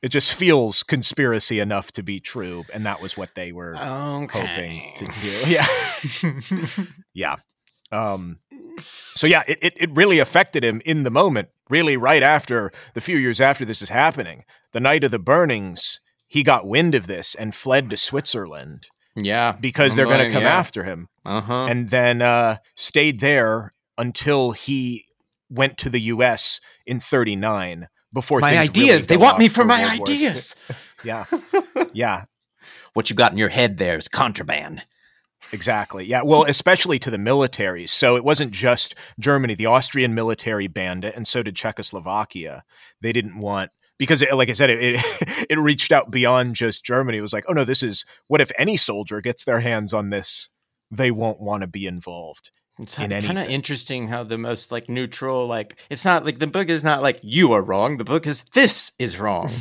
It 0.00 0.08
just 0.08 0.32
feels 0.32 0.82
conspiracy 0.82 1.60
enough 1.60 1.92
to 1.92 2.02
be 2.02 2.18
true, 2.18 2.64
and 2.72 2.86
that 2.86 3.02
was 3.02 3.18
what 3.18 3.34
they 3.34 3.52
were 3.52 3.76
Okay. 3.76 4.40
hoping 4.40 4.92
to 4.96 5.04
do. 5.04 5.50
Yeah. 5.50 6.86
yeah. 7.14 7.36
Um, 7.92 8.38
so 8.78 9.26
yeah, 9.26 9.42
it, 9.46 9.58
it, 9.62 9.74
it 9.76 9.90
really 9.92 10.18
affected 10.18 10.64
him 10.64 10.80
in 10.84 11.02
the 11.02 11.10
moment, 11.10 11.48
really 11.68 11.96
right 11.96 12.22
after 12.22 12.72
the 12.94 13.00
few 13.00 13.16
years 13.16 13.40
after 13.40 13.64
this 13.64 13.82
is 13.82 13.90
happening. 13.90 14.44
The 14.72 14.80
night 14.80 15.04
of 15.04 15.10
the 15.10 15.18
burnings, 15.18 16.00
he 16.26 16.42
got 16.42 16.66
wind 16.66 16.94
of 16.94 17.06
this 17.06 17.34
and 17.34 17.54
fled 17.54 17.90
to 17.90 17.96
Switzerland 17.96 18.88
yeah. 19.14 19.52
because 19.60 19.92
I'm 19.92 19.96
they're 19.96 20.06
going 20.06 20.26
to 20.26 20.32
come 20.32 20.42
yeah. 20.42 20.58
after 20.58 20.84
him. 20.84 21.08
Uh-huh. 21.24 21.66
And 21.68 21.90
then 21.90 22.22
uh, 22.22 22.56
stayed 22.74 23.20
there 23.20 23.70
until 23.98 24.52
he 24.52 25.04
went 25.50 25.76
to 25.78 25.90
the 25.90 26.00
US 26.00 26.60
in 26.86 26.98
39 26.98 27.88
before 28.12 28.40
my 28.40 28.58
ideas. 28.58 28.88
really 28.88 29.06
they 29.06 29.16
want 29.16 29.38
me 29.38 29.48
for 29.48 29.64
my 29.64 29.82
World 29.82 30.08
ideas. 30.08 30.56
Yeah. 31.04 31.24
Yeah. 31.94 32.24
what 32.94 33.10
you 33.10 33.16
got 33.16 33.32
in 33.32 33.38
your 33.38 33.50
head 33.50 33.76
there 33.76 33.98
is 33.98 34.08
contraband. 34.08 34.84
Exactly. 35.52 36.04
Yeah. 36.04 36.22
Well, 36.22 36.44
especially 36.44 36.98
to 37.00 37.10
the 37.10 37.16
militaries. 37.18 37.90
So 37.90 38.16
it 38.16 38.24
wasn't 38.24 38.52
just 38.52 38.94
Germany. 39.18 39.54
The 39.54 39.66
Austrian 39.66 40.14
military 40.14 40.68
banned 40.68 41.04
it, 41.04 41.16
and 41.16 41.26
so 41.26 41.42
did 41.42 41.56
Czechoslovakia. 41.56 42.64
They 43.00 43.12
didn't 43.12 43.38
want 43.38 43.70
because, 43.98 44.22
it, 44.22 44.34
like 44.34 44.48
I 44.48 44.54
said, 44.54 44.70
it, 44.70 44.82
it 44.82 45.46
it 45.50 45.58
reached 45.58 45.92
out 45.92 46.10
beyond 46.10 46.54
just 46.54 46.84
Germany. 46.84 47.18
It 47.18 47.22
was 47.22 47.32
like, 47.32 47.44
oh 47.48 47.52
no, 47.52 47.64
this 47.64 47.82
is 47.82 48.04
what 48.28 48.40
if 48.40 48.50
any 48.58 48.76
soldier 48.76 49.20
gets 49.20 49.44
their 49.44 49.60
hands 49.60 49.92
on 49.92 50.10
this, 50.10 50.48
they 50.90 51.10
won't 51.10 51.40
want 51.40 51.62
to 51.62 51.66
be 51.66 51.86
involved. 51.86 52.50
It's 52.78 52.98
in 52.98 53.10
kind 53.10 53.38
of 53.38 53.48
interesting 53.48 54.08
how 54.08 54.24
the 54.24 54.38
most 54.38 54.72
like 54.72 54.88
neutral, 54.88 55.46
like 55.46 55.76
it's 55.90 56.04
not 56.04 56.24
like 56.24 56.38
the 56.38 56.46
book 56.46 56.68
is 56.68 56.82
not 56.82 57.02
like 57.02 57.20
you 57.22 57.52
are 57.52 57.62
wrong. 57.62 57.98
The 57.98 58.04
book 58.04 58.26
is 58.26 58.44
this 58.54 58.92
is 58.98 59.18
wrong. 59.18 59.50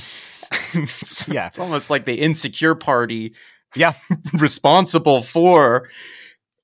Yeah. 1.29 1.47
it's 1.47 1.59
almost 1.59 1.89
like 1.89 2.03
the 2.03 2.19
insecure 2.19 2.75
party, 2.75 3.35
Yeah. 3.75 3.93
responsible 4.33 5.21
for 5.21 5.87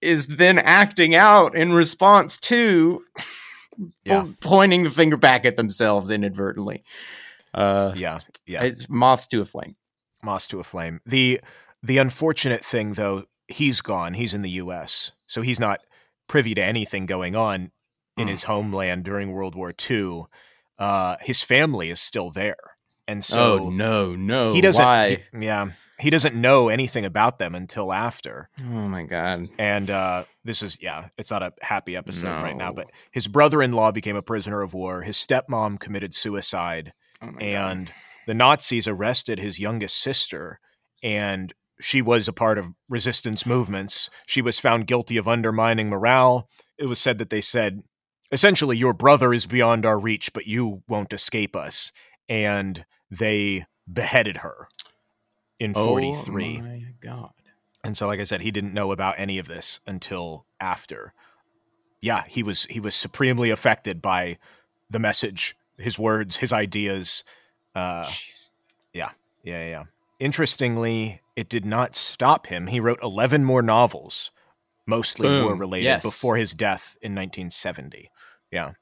is 0.02 0.28
then 0.28 0.60
acting 0.60 1.16
out 1.16 1.56
in 1.56 1.74
response 1.74 2.38
to 2.38 3.04
Yeah. 4.06 4.22
po- 4.22 4.34
pointing 4.42 4.84
the 4.84 4.90
finger 4.92 5.18
back 5.18 5.46
at 5.46 5.56
themselves 5.56 6.12
inadvertently. 6.12 6.84
Uh, 7.54 7.94
Yeah. 7.96 8.18
Yeah. 8.46 8.64
it's 8.64 8.88
moths 8.90 9.28
to 9.28 9.42
a 9.42 9.46
flame. 9.46 9.76
Moss 10.24 10.48
to 10.50 10.60
a 10.60 10.64
flame. 10.64 11.00
The 11.06 11.42
the 11.84 11.98
unfortunate 12.00 12.66
thing 12.66 12.94
though, 12.94 13.24
he's 13.48 13.82
gone. 13.82 14.14
He's 14.16 14.34
in 14.34 14.42
the 14.42 14.50
US. 14.62 15.12
So 15.28 15.42
he's 15.42 15.60
not 15.60 15.82
privy 16.28 16.54
to 16.56 16.64
anything 16.64 17.06
going 17.06 17.36
on 17.36 17.72
in 18.18 18.28
Mm. 18.28 18.32
his 18.32 18.44
homeland 18.44 19.04
during 19.06 19.32
World 19.32 19.56
War 19.56 19.74
II. 19.90 20.24
Uh 20.80 21.16
his 21.22 21.42
family 21.44 21.90
is 21.90 22.00
still 22.02 22.30
there. 22.32 22.58
And 23.08 23.24
so 23.24 23.60
oh 23.66 23.70
no, 23.70 24.16
no! 24.16 24.54
he 24.54 24.62
doesn't 24.62 24.84
Why? 24.84 25.24
he- 25.34 25.46
yeah. 25.46 25.70
He 26.00 26.12
doesn't 26.12 26.36
know 26.36 26.70
anything 26.70 27.06
about 27.06 27.40
them 27.40 27.56
until 27.56 27.92
after. 27.92 28.50
oh 28.62 28.64
my 28.88 29.04
god! 29.04 29.48
And 29.58 29.90
uh 29.90 30.26
this 30.44 30.62
is 30.62 30.78
yeah, 30.82 31.08
it's 31.18 31.32
not 31.32 31.42
a 31.42 31.54
happy 31.62 31.96
episode 31.96 32.44
right 32.44 32.56
now, 32.56 32.72
but 32.72 32.92
his 33.12 33.28
brother-in-law 33.28 33.94
became 33.94 34.16
a 34.16 34.22
prisoner 34.22 34.62
of 34.62 34.76
war. 34.76 35.02
His 35.02 35.18
stepmom 35.18 35.80
committed 35.80 36.14
suicide 36.14 36.94
Oh 37.22 37.28
my 37.32 37.40
God. 37.40 37.42
and 37.48 37.94
the 38.28 38.36
Nazis 38.36 38.88
arrested 38.88 39.40
his 39.40 39.58
youngest 39.60 39.98
sister, 39.98 40.60
and 41.02 41.52
she 41.80 42.02
was 42.02 42.28
a 42.28 42.34
part 42.34 42.60
of 42.60 42.68
resistance 42.90 43.46
movements. 43.46 44.10
She 44.28 44.42
was 44.44 44.60
found 44.60 44.86
guilty 44.86 45.18
of 45.18 45.28
undermining 45.28 45.90
morale. 45.90 46.48
It 46.78 46.86
was 46.88 47.00
said 47.00 47.18
that 47.20 47.30
they 47.32 47.42
said, 47.42 47.82
essentially, 48.32 48.78
your 48.78 48.94
brother 48.94 49.34
is 49.34 49.48
beyond 49.48 49.84
our 49.86 49.98
reach, 49.98 50.32
but 50.34 50.46
you 50.46 50.84
won't 50.88 51.14
escape 51.14 51.56
us. 51.56 51.92
And 52.30 52.86
they 53.12 53.66
beheaded 53.92 54.38
her 54.38 54.68
in 55.60 55.74
43. 55.74 56.58
Oh 56.60 56.62
my 56.64 56.84
god! 57.00 57.32
And 57.84 57.96
so, 57.98 58.08
like 58.08 58.20
I 58.20 58.24
said, 58.26 58.42
he 58.42 58.52
didn't 58.52 58.74
know 58.74 58.92
about 58.92 59.16
any 59.18 59.38
of 59.40 59.48
this 59.48 59.80
until 59.88 60.46
after. 60.60 61.14
Yeah, 62.02 62.24
he 62.28 62.44
was 62.44 62.66
he 62.66 62.80
was 62.80 62.96
supremely 62.96 63.50
affected 63.50 64.02
by 64.02 64.38
the 64.90 65.00
message, 65.00 65.56
his 65.78 65.98
words, 65.98 66.38
his 66.38 66.52
ideas. 66.54 67.24
Uh, 67.76 68.06
Jeez. 68.06 68.52
yeah, 68.94 69.12
yeah, 69.44 69.68
yeah. 69.68 69.84
Interestingly, 70.20 71.22
it 71.36 71.48
did 71.50 71.64
not 71.66 71.96
stop 71.96 72.48
him. 72.48 72.68
He 72.68 72.80
wrote 72.80 73.00
11 73.04 73.44
more 73.46 73.62
novels, 73.62 74.32
mostly 74.86 75.28
Boom. 75.28 75.46
war 75.46 75.56
related, 75.56 75.86
Yes. 75.86 76.04
before 76.04 76.38
his 76.38 76.54
death 76.54 76.98
in 77.02 77.14
1970. 77.14 78.10
Yeah. 78.52 78.74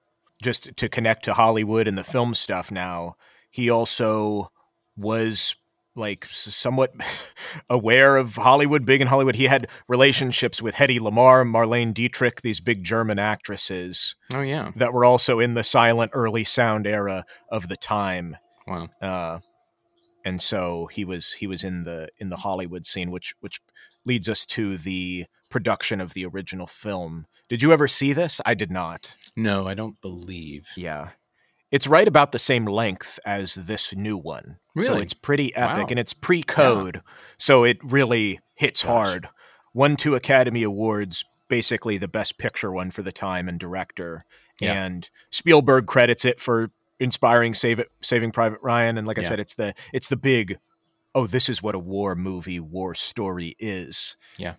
Just 0.41 0.75
to 0.77 0.87
connect 0.89 1.25
to 1.25 1.33
Hollywood 1.33 1.87
and 1.87 1.97
the 1.97 2.03
film 2.03 2.33
stuff 2.33 2.71
now, 2.71 3.15
he 3.55 3.69
also 3.69 4.51
was 4.97 5.55
like 5.95 6.25
somewhat 6.25 6.91
aware 7.69 8.17
of 8.17 8.35
Hollywood, 8.35 8.85
big 8.85 8.99
in 8.99 9.07
Hollywood. 9.07 9.35
He 9.35 9.45
had 9.45 9.69
relationships 9.87 10.61
with 10.61 10.75
Hedy 10.75 10.99
Lamarr, 10.99 11.45
Marlene 11.49 11.93
Dietrich, 11.93 12.41
these 12.41 12.59
big 12.59 12.83
German 12.83 13.17
actresses 13.17 14.15
Oh 14.33 14.41
yeah! 14.41 14.71
that 14.75 14.91
were 14.91 15.05
also 15.05 15.39
in 15.39 15.53
the 15.53 15.63
silent 15.63 16.11
early 16.13 16.43
sound 16.43 16.85
era 16.85 17.25
of 17.49 17.69
the 17.69 17.77
time 17.77 18.35
Wow. 18.67 18.89
uh, 19.01 19.39
and 20.25 20.41
so 20.41 20.87
he 20.87 21.05
was 21.05 21.31
he 21.33 21.47
was 21.47 21.63
in 21.63 21.85
the 21.85 22.09
in 22.17 22.27
the 22.29 22.37
Hollywood 22.37 22.85
scene, 22.85 23.09
which 23.11 23.33
which 23.39 23.61
leads 24.05 24.27
us 24.27 24.45
to 24.47 24.75
the 24.77 25.25
production 25.49 26.01
of 26.01 26.13
the 26.13 26.25
original 26.25 26.67
film. 26.67 27.25
Did 27.47 27.61
you 27.61 27.71
ever 27.71 27.87
see 27.87 28.11
this? 28.11 28.41
I 28.45 28.53
did 28.55 28.71
not. 28.71 29.15
No, 29.35 29.65
I 29.67 29.75
don't 29.75 30.01
believe. 30.01 30.67
Yeah, 30.75 31.11
it's 31.71 31.87
right 31.87 32.07
about 32.07 32.31
the 32.31 32.39
same 32.39 32.65
length 32.65 33.19
as 33.25 33.55
this 33.55 33.93
new 33.95 34.17
one. 34.17 34.57
so 34.79 34.97
it's 34.97 35.13
pretty 35.13 35.55
epic, 35.55 35.77
Wow. 35.83 35.87
and 35.91 35.99
it's 35.99 36.13
pre-code, 36.13 37.01
so 37.37 37.63
it 37.63 37.77
really 37.83 38.39
hits 38.55 38.83
Gosh. 38.83 38.89
hard. 39.07 39.29
Won 39.73 39.95
two 39.95 40.15
Academy 40.15 40.63
Awards, 40.63 41.23
basically 41.49 41.97
the 41.97 42.07
best 42.07 42.37
picture 42.37 42.71
one 42.71 42.91
for 42.91 43.01
the 43.01 43.11
time 43.11 43.47
and 43.49 43.59
director. 43.59 44.23
Yeah. 44.59 44.83
And 44.85 45.09
Spielberg 45.31 45.85
credits 45.87 46.23
it 46.25 46.39
for 46.39 46.71
inspiring 46.99 47.53
Save 47.53 47.79
It, 47.79 47.89
Saving 48.01 48.31
Private 48.31 48.59
Ryan. 48.61 48.97
And 48.97 49.05
like 49.05 49.17
I 49.17 49.21
Yeah. 49.21 49.27
said, 49.27 49.39
it's 49.39 49.55
the 49.55 49.73
it's 49.93 50.07
the 50.07 50.15
big, 50.17 50.59
oh, 51.13 51.27
this 51.27 51.49
is 51.49 51.61
what 51.61 51.75
a 51.75 51.79
war 51.79 52.15
movie, 52.15 52.59
war 52.59 52.93
story 52.95 53.55
is. 53.59 54.15
Yeah. 54.37 54.55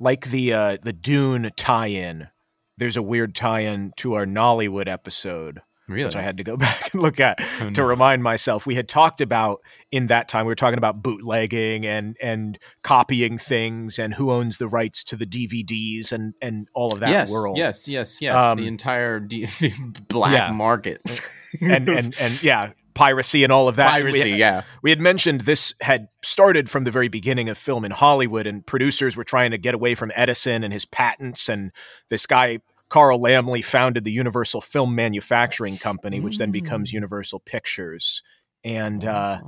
like 0.00 0.26
the 0.30 0.52
uh, 0.52 0.76
the 0.82 0.92
Dune 0.92 1.50
tie-in. 1.56 2.28
There's 2.76 2.96
a 2.96 3.02
weird 3.02 3.34
tie-in 3.34 3.92
to 3.96 4.14
our 4.14 4.24
Nollywood 4.26 4.86
episode 4.86 5.60
Really? 5.88 6.04
which 6.04 6.16
I 6.16 6.22
had 6.22 6.36
to 6.36 6.44
go 6.44 6.56
back 6.58 6.92
and 6.92 7.02
look 7.02 7.18
at 7.18 7.38
Oh, 7.60 7.70
to 7.70 7.84
remind 7.84 8.22
myself. 8.22 8.66
We 8.66 8.74
had 8.74 8.88
talked 8.88 9.20
about 9.20 9.60
in 9.90 10.08
that 10.08 10.28
time 10.28 10.46
we 10.46 10.50
were 10.50 10.54
talking 10.56 10.78
about 10.78 11.02
bootlegging 11.02 11.86
and 11.86 12.16
and 12.22 12.58
copying 12.82 13.38
things 13.38 13.98
and 13.98 14.14
who 14.14 14.30
owns 14.30 14.58
the 14.58 14.68
rights 14.68 15.02
to 15.04 15.16
the 15.16 15.26
DVDs 15.26 16.12
and 16.12 16.34
and 16.42 16.68
all 16.74 16.92
of 16.92 17.00
that 17.00 17.10
yes, 17.10 17.32
world. 17.32 17.56
yes, 17.56 17.88
yes, 17.88 18.20
yes. 18.20 18.34
Um, 18.34 18.58
the 18.58 18.66
entire 18.66 19.18
D- 19.20 19.48
black 20.08 20.32
yeah. 20.32 20.52
market. 20.52 21.00
And 21.62 21.88
and 21.88 22.14
and 22.20 22.42
yeah, 22.42 22.72
piracy 22.92 23.42
and 23.42 23.50
all 23.50 23.68
of 23.68 23.76
that. 23.76 23.96
We- 24.02 24.10
piracy. 24.10 24.30
yeah. 24.32 24.64
we 24.82 24.90
had 24.90 25.00
mentioned 25.00 25.40
this 25.42 25.72
had 25.80 26.08
started 26.22 26.68
from 26.68 26.84
the 26.84 26.90
very 26.90 27.08
beginning 27.08 27.48
of 27.48 27.56
film 27.56 27.86
in 27.86 27.90
Hollywood, 27.90 28.46
and 28.46 28.66
producers 28.66 29.16
were 29.16 29.24
trying 29.24 29.52
to 29.52 29.58
get 29.58 29.74
away 29.74 29.94
from 29.94 30.12
Edison 30.14 30.62
and 30.62 30.74
his 30.74 30.84
patents. 30.84 31.48
And 31.48 31.72
this 32.10 32.26
guy, 32.26 32.58
Carl 32.88 33.18
Laemmle, 33.20 33.64
founded 33.64 34.04
the 34.04 34.12
Universal 34.12 34.60
Film 34.62 34.94
Manufacturing 34.94 35.76
Company, 35.76 36.20
which 36.20 36.38
then 36.38 36.50
becomes 36.50 36.90
Mm. 36.90 36.94
Universal 36.94 37.40
Pictures. 37.40 38.22
And 38.64 39.04
uh, 39.04 39.40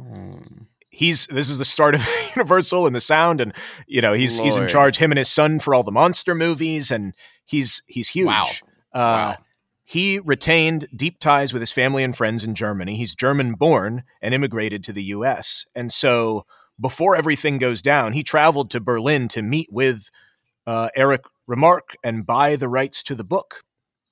he's 0.90 1.26
this 1.28 1.48
is 1.50 1.58
the 1.58 1.64
start 1.64 1.94
of 1.94 2.06
Universal 2.36 2.86
and 2.86 2.94
the 2.94 3.00
sound, 3.00 3.40
and 3.40 3.52
you 3.86 4.00
know 4.00 4.12
he's 4.12 4.38
he's 4.38 4.56
in 4.56 4.68
charge. 4.68 4.96
Him 4.98 5.10
and 5.12 5.18
his 5.18 5.30
son 5.30 5.58
for 5.58 5.74
all 5.74 5.82
the 5.82 5.92
monster 5.92 6.34
movies, 6.34 6.90
and 6.90 7.14
he's 7.44 7.82
he's 7.86 8.08
huge. 8.10 8.26
Wow. 8.26 8.42
Uh, 8.92 9.34
Wow. 9.34 9.36
he 9.84 10.18
retained 10.20 10.86
deep 10.94 11.18
ties 11.20 11.52
with 11.52 11.60
his 11.62 11.72
family 11.72 12.02
and 12.04 12.16
friends 12.16 12.44
in 12.44 12.54
Germany. 12.54 12.96
He's 12.96 13.14
German 13.14 13.54
born 13.54 14.04
and 14.22 14.34
immigrated 14.34 14.84
to 14.84 14.92
the 14.92 15.04
US. 15.04 15.66
And 15.74 15.92
so 15.92 16.44
before 16.80 17.14
everything 17.16 17.58
goes 17.58 17.82
down, 17.82 18.12
he 18.14 18.22
traveled 18.22 18.70
to 18.70 18.80
Berlin 18.80 19.28
to 19.28 19.42
meet 19.42 19.68
with 19.72 20.10
uh, 20.66 20.88
Eric 20.96 21.22
Remarque 21.50 21.96
and 22.04 22.24
buy 22.24 22.56
the 22.56 22.68
rights 22.68 23.02
to 23.02 23.14
the 23.14 23.24
book. 23.24 23.62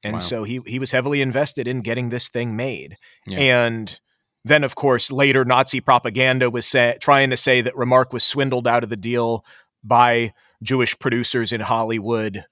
And 0.04 0.14
Wow. 0.14 0.18
so 0.18 0.45
he, 0.45 0.61
he 0.66 0.78
was 0.78 0.90
heavily 0.92 1.23
invested 1.23 1.66
in 1.66 1.80
getting 1.80 2.09
this 2.11 2.28
thing 2.28 2.54
made. 2.57 2.97
Yeah. 3.26 3.38
And 3.66 3.99
then, 4.45 4.64
of 4.64 4.75
course, 4.75 5.11
later 5.11 5.45
Nazi 5.45 5.80
propaganda 5.80 6.50
was 6.50 6.66
sa- 6.66 6.95
trying 7.00 7.30
to 7.30 7.37
say 7.37 7.61
that 7.61 7.76
Remarque 7.76 8.12
was 8.12 8.25
swindled 8.25 8.66
out 8.68 8.83
of 8.83 8.90
the 8.90 8.97
deal 8.97 9.45
by 9.83 10.33
Jewish 10.62 10.99
producers 10.99 11.52
in 11.52 11.61
Hollywood. 11.61 12.45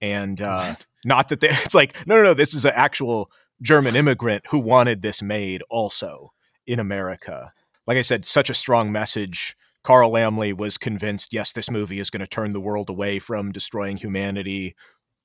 And 0.00 0.40
uh, 0.40 0.74
not 1.04 1.28
that 1.28 1.40
they, 1.40 1.48
it's 1.50 1.74
like, 1.74 2.06
no, 2.06 2.16
no, 2.16 2.22
no, 2.22 2.34
this 2.34 2.54
is 2.54 2.64
an 2.64 2.72
actual 2.74 3.30
German 3.62 3.96
immigrant 3.96 4.44
who 4.50 4.58
wanted 4.58 5.00
this 5.02 5.22
made 5.22 5.62
also 5.70 6.32
in 6.66 6.78
America. 6.78 7.52
Like 7.86 7.98
I 7.98 8.02
said, 8.02 8.24
such 8.24 8.48
a 8.50 8.54
strong 8.54 8.90
message. 8.92 9.56
Carl 9.84 10.10
Laemmle 10.10 10.56
was 10.56 10.78
convinced, 10.78 11.32
yes, 11.32 11.52
this 11.52 11.70
movie 11.70 12.00
is 12.00 12.10
going 12.10 12.20
to 12.22 12.26
turn 12.26 12.52
the 12.54 12.60
world 12.60 12.88
away 12.88 13.18
from 13.18 13.52
destroying 13.52 13.98
humanity. 13.98 14.74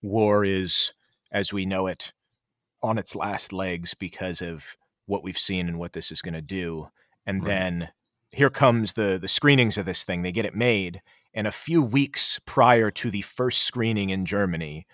War 0.02 0.44
is, 0.46 0.94
as 1.32 1.52
we 1.54 1.66
know 1.66 1.88
it, 1.88 2.14
on 2.84 2.98
its 2.98 3.16
last 3.16 3.52
legs 3.54 3.94
because 3.94 4.42
of 4.42 4.76
what 5.06 5.24
we've 5.24 5.38
seen 5.38 5.68
and 5.68 5.80
what 5.80 5.94
this 5.94 6.12
is 6.12 6.22
going 6.22 6.34
to 6.34 6.42
do. 6.42 6.90
And 7.26 7.42
Right. 7.42 7.48
then 7.48 7.90
here 8.32 8.50
comes 8.50 8.94
the 8.94 9.18
the 9.20 9.28
screenings 9.28 9.78
of 9.78 9.86
this 9.86 10.04
thing. 10.04 10.22
They 10.22 10.32
get 10.32 10.46
it 10.46 10.56
made, 10.56 11.02
and 11.34 11.48
a 11.48 11.52
few 11.52 11.82
weeks 11.82 12.40
prior 12.46 12.92
to 12.92 13.10
the 13.10 13.22
first 13.22 13.64
screening 13.64 14.10
in 14.10 14.26
Germany, 14.26 14.86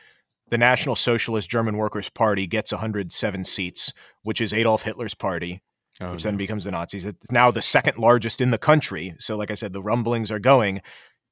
the 0.50 0.58
National 0.58 0.96
Socialist 0.96 1.50
German 1.50 1.76
Workers' 1.78 2.10
Party 2.10 2.46
gets 2.48 2.72
107 2.72 3.44
seats, 3.46 3.94
which 4.22 4.40
is 4.40 4.54
Adolf 4.54 4.84
Hitler's 4.84 5.16
party, 5.16 5.62
Oh, 6.02 6.12
which 6.12 6.25
no. 6.25 6.32
then 6.32 6.38
becomes 6.38 6.66
the 6.66 6.72
Nazis. 6.72 7.06
It's 7.06 7.32
now 7.32 7.52
the 7.52 7.62
second 7.62 7.98
largest 7.98 8.42
in 8.42 8.52
the 8.52 8.58
country. 8.58 9.16
So, 9.20 9.38
like 9.38 9.50
I 9.52 9.54
said, 9.56 9.72
the 9.74 9.82
rumblings 9.82 10.32
are 10.32 10.40
going. 10.40 10.82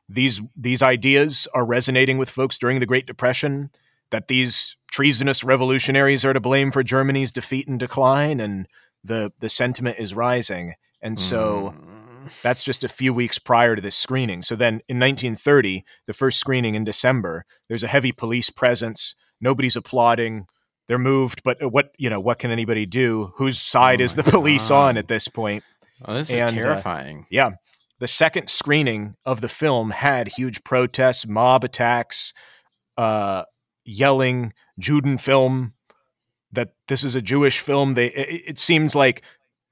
These 0.09 0.41
these 0.55 0.81
ideas 0.81 1.47
are 1.53 1.65
resonating 1.65 2.17
with 2.17 2.29
folks 2.29 2.57
during 2.57 2.79
the 2.79 2.85
Great 2.85 3.05
Depression. 3.05 3.71
That 4.11 4.27
these 4.27 4.77
treasonous 4.91 5.43
revolutionaries 5.43 6.23
are 6.23 6.33
to 6.33 6.39
blame 6.39 6.71
for 6.71 6.83
Germany's 6.83 7.31
defeat 7.31 7.67
and 7.67 7.79
decline, 7.79 8.39
and 8.39 8.67
the 9.03 9.31
the 9.39 9.49
sentiment 9.49 9.97
is 9.99 10.13
rising. 10.13 10.73
And 11.01 11.19
so 11.19 11.73
Mm. 11.75 12.41
that's 12.41 12.63
just 12.63 12.83
a 12.85 12.89
few 12.89 13.13
weeks 13.13 13.37
prior 13.39 13.75
to 13.75 13.81
this 13.81 13.95
screening. 13.97 14.41
So 14.43 14.55
then 14.55 14.75
in 14.87 14.97
1930, 14.99 15.83
the 16.05 16.13
first 16.13 16.39
screening 16.39 16.75
in 16.75 16.85
December, 16.85 17.43
there's 17.67 17.83
a 17.83 17.87
heavy 17.89 18.11
police 18.13 18.49
presence. 18.49 19.13
Nobody's 19.41 19.75
applauding. 19.75 20.45
They're 20.87 20.97
moved, 20.97 21.43
but 21.43 21.71
what 21.71 21.93
you 21.97 22.09
know? 22.09 22.19
What 22.19 22.39
can 22.39 22.51
anybody 22.51 22.85
do? 22.85 23.33
Whose 23.35 23.59
side 23.59 24.01
Oh 24.01 24.03
is 24.03 24.15
the 24.15 24.23
police 24.23 24.69
God. 24.69 24.89
on 24.89 24.97
at 24.97 25.07
this 25.07 25.27
point? 25.27 25.63
Oh, 26.03 26.13
this 26.13 26.29
and, 26.31 26.37
is 26.37 26.43
uh, 26.43 26.61
terrifying. 26.63 27.25
Yeah. 27.29 27.51
The 27.99 28.07
second 28.07 28.49
screening 28.49 29.15
of 29.25 29.39
the 29.39 29.47
film 29.47 29.91
had 29.91 30.27
huge 30.27 30.63
protests, 30.65 31.25
mob 31.25 31.63
attacks, 31.63 32.33
uh, 32.97 33.43
yelling, 33.85 34.51
Juden 34.81 35.19
film, 35.21 35.73
that 36.51 36.73
this 36.89 37.03
is 37.03 37.15
a 37.15 37.21
Jewish 37.21 37.59
film. 37.59 37.93
They 37.93 38.07
it, 38.07 38.43
it 38.49 38.59
seems 38.59 38.93
like 38.95 39.21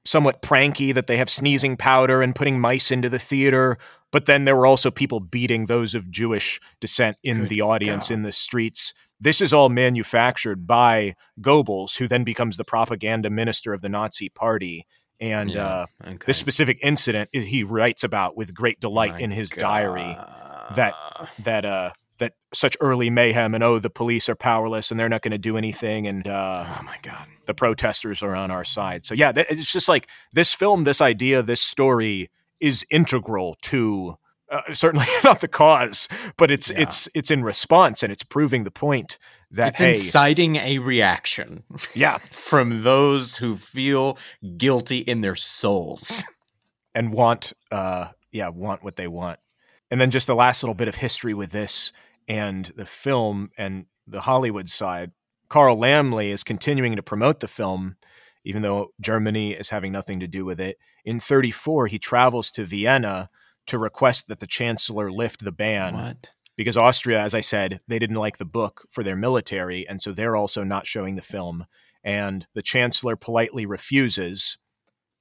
somewhat 0.05 0.41
pranky 0.41 0.93
that 0.93 1.07
they 1.07 1.17
have 1.17 1.29
sneezing 1.29 1.77
powder 1.77 2.21
and 2.21 2.35
putting 2.35 2.59
mice 2.59 2.89
into 2.89 3.09
the 3.09 3.19
theater. 3.19 3.77
But 4.11 4.25
then 4.25 4.45
there 4.45 4.55
were 4.55 4.65
also 4.65 4.91
people 4.91 5.19
beating 5.19 5.65
those 5.65 5.93
of 5.93 6.09
Jewish 6.09 6.59
descent 6.79 7.17
in 7.23 7.41
Good 7.41 7.49
the 7.49 7.61
audience 7.61 8.09
God. 8.09 8.15
in 8.15 8.21
the 8.23 8.31
streets. 8.31 8.93
This 9.21 9.39
is 9.39 9.53
all 9.53 9.69
manufactured 9.69 10.65
by 10.67 11.15
Goebbels, 11.39 11.97
who 11.97 12.07
then 12.07 12.23
becomes 12.23 12.57
the 12.57 12.65
propaganda 12.65 13.29
minister 13.29 13.71
of 13.71 13.81
the 13.81 13.89
Nazi 13.89 14.29
Party. 14.29 14.85
And 15.19 15.51
Yeah, 15.51 15.65
uh, 15.67 15.85
okay. 16.07 16.17
this 16.25 16.39
specific 16.39 16.79
incident 16.81 17.29
he 17.31 17.63
writes 17.63 18.03
about 18.03 18.35
with 18.35 18.53
great 18.53 18.79
delight 18.79 19.13
My 19.13 19.19
in 19.19 19.29
his 19.31 19.51
diary 19.51 20.17
that- 20.75 20.95
that 21.43 21.65
uh 21.65 21.91
that 22.17 22.33
such 22.53 22.77
early 22.81 23.09
mayhem 23.09 23.53
and 23.55 23.63
oh 23.63 23.77
the 23.79 23.89
police 23.89 24.29
are 24.29 24.35
powerless 24.35 24.89
and 24.91 24.99
they're 24.99 25.09
not 25.09 25.21
going 25.21 25.31
to 25.31 25.37
do 25.37 25.57
anything 25.57 26.07
and 26.07 26.27
uh 26.27 26.65
oh 26.79 26.83
my 26.83 26.97
god. 27.03 27.25
the 27.45 27.53
protesters 27.53 28.23
are 28.23 28.35
on 28.35 28.49
our 28.51 28.63
side 28.63 29.05
so 29.05 29.13
yeah 29.13 29.31
th- 29.31 29.47
it's 29.49 29.71
just 29.73 29.89
like 29.89 30.07
this 30.31 30.53
film 30.53 30.83
this 30.85 31.01
idea 31.01 31.41
this 31.43 31.61
story 31.61 32.29
is 32.61 32.85
integral 32.91 33.55
to 33.63 34.15
uh, 34.51 34.73
certainly 34.73 35.05
not 35.23 35.41
the 35.41 35.47
cause 35.47 36.07
but 36.37 36.51
it's 36.51 36.69
Yeah. 36.69 36.81
it's 36.81 37.09
it's 37.15 37.31
in 37.31 37.43
response 37.43 38.03
and 38.03 38.11
it's 38.11 38.23
proving 38.23 38.63
the 38.63 38.71
point 38.71 39.17
that 39.49 39.69
It's 39.73 39.79
hey 39.81 39.89
inciting 39.91 40.55
a 40.57 40.77
reaction 40.79 41.63
yeah 41.95 42.17
from 42.31 42.83
those 42.83 43.37
who 43.37 43.55
feel 43.55 44.17
guilty 44.57 44.99
in 44.99 45.21
their 45.21 45.35
souls. 45.35 46.23
and 46.95 47.13
want 47.13 47.53
uh 47.71 48.09
yeah 48.31 48.49
want 48.49 48.83
what 48.83 48.97
they 48.97 49.07
want 49.07 49.39
and 49.89 49.99
then 50.01 50.11
just 50.11 50.27
the 50.27 50.35
last 50.35 50.61
little 50.63 50.73
bit 50.75 50.87
of 50.89 50.95
history 50.95 51.33
with 51.33 51.51
this 51.51 51.93
and 52.27 52.65
the 52.75 52.85
film 52.85 53.49
and 53.57 53.85
the 54.07 54.21
hollywood 54.21 54.69
side 54.69 55.11
carl 55.47 55.77
laemmle 55.77 56.25
is 56.29 56.43
continuing 56.43 56.95
to 56.97 57.03
promote 57.03 57.39
the 57.39 57.47
film 57.47 57.95
even 58.43 58.61
though 58.61 58.89
germany 58.99 59.51
is 59.53 59.69
having 59.69 59.91
nothing 59.93 60.19
to 60.19 60.27
do 60.27 60.43
with 60.43 60.59
it 60.59 60.77
in 61.05 61.19
34 61.19 61.87
he 61.87 61.97
travels 61.99 62.51
to 62.51 62.65
vienna 62.65 63.29
to 63.67 63.77
request 63.77 64.27
that 64.27 64.39
the 64.39 64.47
chancellor 64.47 65.11
lift 65.11 65.43
the 65.43 65.51
ban 65.51 65.93
What? 65.93 66.29
because 66.57 66.77
Austria, 66.77 67.21
as 67.21 67.33
I 67.33 67.41
said, 67.41 67.79
they 67.87 67.99
didn't 67.99 68.17
like 68.17 68.37
the 68.37 68.45
book 68.45 68.85
for 68.89 69.03
their 69.03 69.15
military, 69.15 69.87
and 69.87 70.01
so 70.01 70.11
they're 70.11 70.35
also 70.35 70.63
not 70.63 70.85
showing 70.87 71.15
the 71.15 71.21
film. 71.21 71.65
And 72.03 72.47
the 72.53 72.61
chancellor 72.61 73.15
politely 73.15 73.65
refuses. 73.65 74.57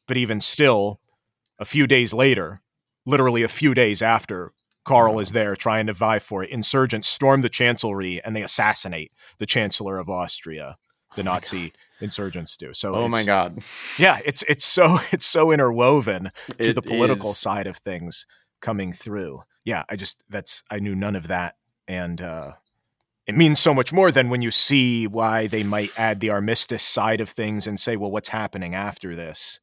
But 0.08 0.16
even 0.16 0.40
still, 0.40 1.00
a 1.58 1.64
few 1.64 1.86
days 1.86 2.12
later, 2.12 2.60
literally 3.06 3.42
a 3.42 3.48
few 3.48 3.74
days 3.74 4.02
after, 4.02 4.52
Carl 4.84 5.18
is 5.20 5.32
there 5.32 5.54
trying 5.54 5.86
to 5.86 5.92
vie 5.92 6.18
for 6.18 6.42
it. 6.42 6.50
Insurgents 6.50 7.06
storm 7.06 7.42
the 7.42 7.48
chancellery 7.48 8.20
and 8.24 8.34
they 8.34 8.42
assassinate 8.42 9.12
the 9.38 9.46
chancellor 9.46 9.98
of 9.98 10.08
Austria. 10.08 10.76
The 11.16 11.22
Oh 11.22 11.24
Nazi 11.24 11.72
insurgents 12.00 12.56
do. 12.56 12.72
So, 12.74 12.94
Oh 12.94 13.08
my 13.08 13.24
god. 13.24 13.58
yeah, 13.98 14.18
it's 14.24 14.42
it's 14.48 14.64
so 14.64 14.98
it's 15.12 15.26
so 15.26 15.50
interwoven 15.52 16.30
to 16.58 16.70
It 16.70 16.74
the 16.74 16.82
political 16.82 17.30
is- 17.30 17.38
side 17.38 17.66
of 17.66 17.76
things 17.78 18.26
coming 18.60 18.92
through. 18.92 19.40
Yeah, 19.64 19.84
I 19.88 19.96
just 19.96 20.24
that's 20.28 20.62
I 20.70 20.78
knew 20.80 20.94
none 20.94 21.16
of 21.16 21.28
that, 21.28 21.56
and 21.86 22.20
uh, 22.20 22.52
it 23.26 23.34
means 23.36 23.58
so 23.60 23.74
much 23.74 23.92
more 23.92 24.10
than 24.10 24.28
when 24.30 24.42
you 24.42 24.50
see 24.50 25.06
why 25.06 25.46
they 25.46 25.62
might 25.62 25.90
add 25.98 26.20
the 26.20 26.30
armistice 26.30 26.82
side 26.82 27.20
of 27.20 27.28
things 27.28 27.66
and 27.66 27.78
say, 27.78 27.96
well, 27.96 28.10
what's 28.10 28.30
happening 28.30 28.74
after 28.74 29.14
this? 29.14 29.60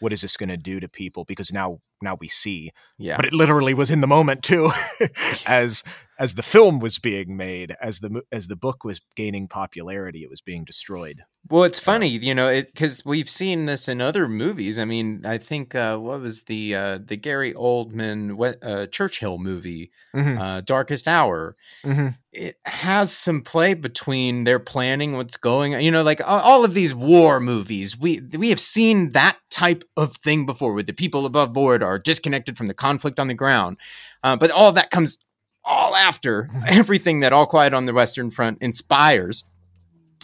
What 0.00 0.12
is 0.12 0.20
this 0.20 0.36
going 0.36 0.50
to 0.50 0.56
do 0.56 0.78
to 0.80 0.88
people? 0.88 1.24
Because 1.24 1.52
now 1.52 1.78
now 2.02 2.16
we 2.20 2.28
see, 2.28 2.70
Yeah. 2.98 3.16
but 3.16 3.24
it 3.26 3.32
literally 3.32 3.74
was 3.74 3.90
in 3.90 4.00
the 4.00 4.06
moment 4.06 4.42
too, 4.42 4.70
as 5.46 5.82
as 6.20 6.34
the 6.34 6.42
film 6.42 6.80
was 6.80 6.98
being 6.98 7.36
made, 7.36 7.74
as 7.80 8.00
the 8.00 8.22
as 8.32 8.48
the 8.48 8.56
book 8.56 8.82
was 8.84 9.00
gaining 9.14 9.46
popularity, 9.48 10.22
it 10.24 10.30
was 10.30 10.40
being 10.40 10.64
destroyed. 10.64 11.22
Well, 11.48 11.62
it's 11.64 11.80
funny, 11.80 12.08
you 12.08 12.34
know, 12.34 12.60
because 12.60 13.02
we've 13.06 13.30
seen 13.30 13.66
this 13.66 13.88
in 13.88 14.00
other 14.02 14.28
movies. 14.28 14.78
I 14.78 14.84
mean, 14.84 15.22
I 15.24 15.38
think 15.38 15.74
uh, 15.74 15.96
what 15.96 16.20
was 16.20 16.42
the 16.44 16.74
uh, 16.74 16.98
the 17.04 17.16
Gary 17.16 17.54
Oldman 17.54 18.36
uh, 18.62 18.86
Churchill 18.88 19.38
movie, 19.38 19.90
Mhm, 20.14 20.38
uh, 20.38 20.60
Darkest 20.62 21.06
Hour? 21.08 21.56
mhm. 21.84 22.16
It 22.32 22.56
has 22.66 23.10
some 23.12 23.40
play 23.40 23.72
between 23.74 24.44
their 24.44 24.58
planning, 24.58 25.14
what's 25.14 25.36
going, 25.38 25.74
on. 25.74 25.82
you 25.82 25.90
know, 25.90 26.02
like 26.02 26.20
all 26.24 26.64
of 26.64 26.74
these 26.74 26.94
war 26.94 27.40
movies. 27.40 27.98
We 27.98 28.20
we 28.36 28.50
have 28.50 28.60
seen 28.60 29.12
that 29.12 29.38
type 29.50 29.84
of 29.96 30.14
thing 30.16 30.44
before, 30.46 30.72
with 30.74 30.86
the 30.86 30.92
people 30.92 31.24
above 31.24 31.52
board 31.52 31.82
are 31.88 31.98
disconnected 31.98 32.56
from 32.56 32.68
the 32.68 32.74
conflict 32.74 33.18
on 33.18 33.28
the 33.28 33.34
ground, 33.34 33.76
uh, 34.22 34.36
but 34.36 34.50
all 34.50 34.68
of 34.68 34.74
that 34.74 34.90
comes 34.90 35.18
all 35.64 35.94
after 35.94 36.50
everything 36.68 37.20
that 37.20 37.32
All 37.32 37.46
Quiet 37.46 37.74
on 37.74 37.84
the 37.84 37.94
Western 37.94 38.30
Front 38.30 38.58
inspires. 38.60 39.44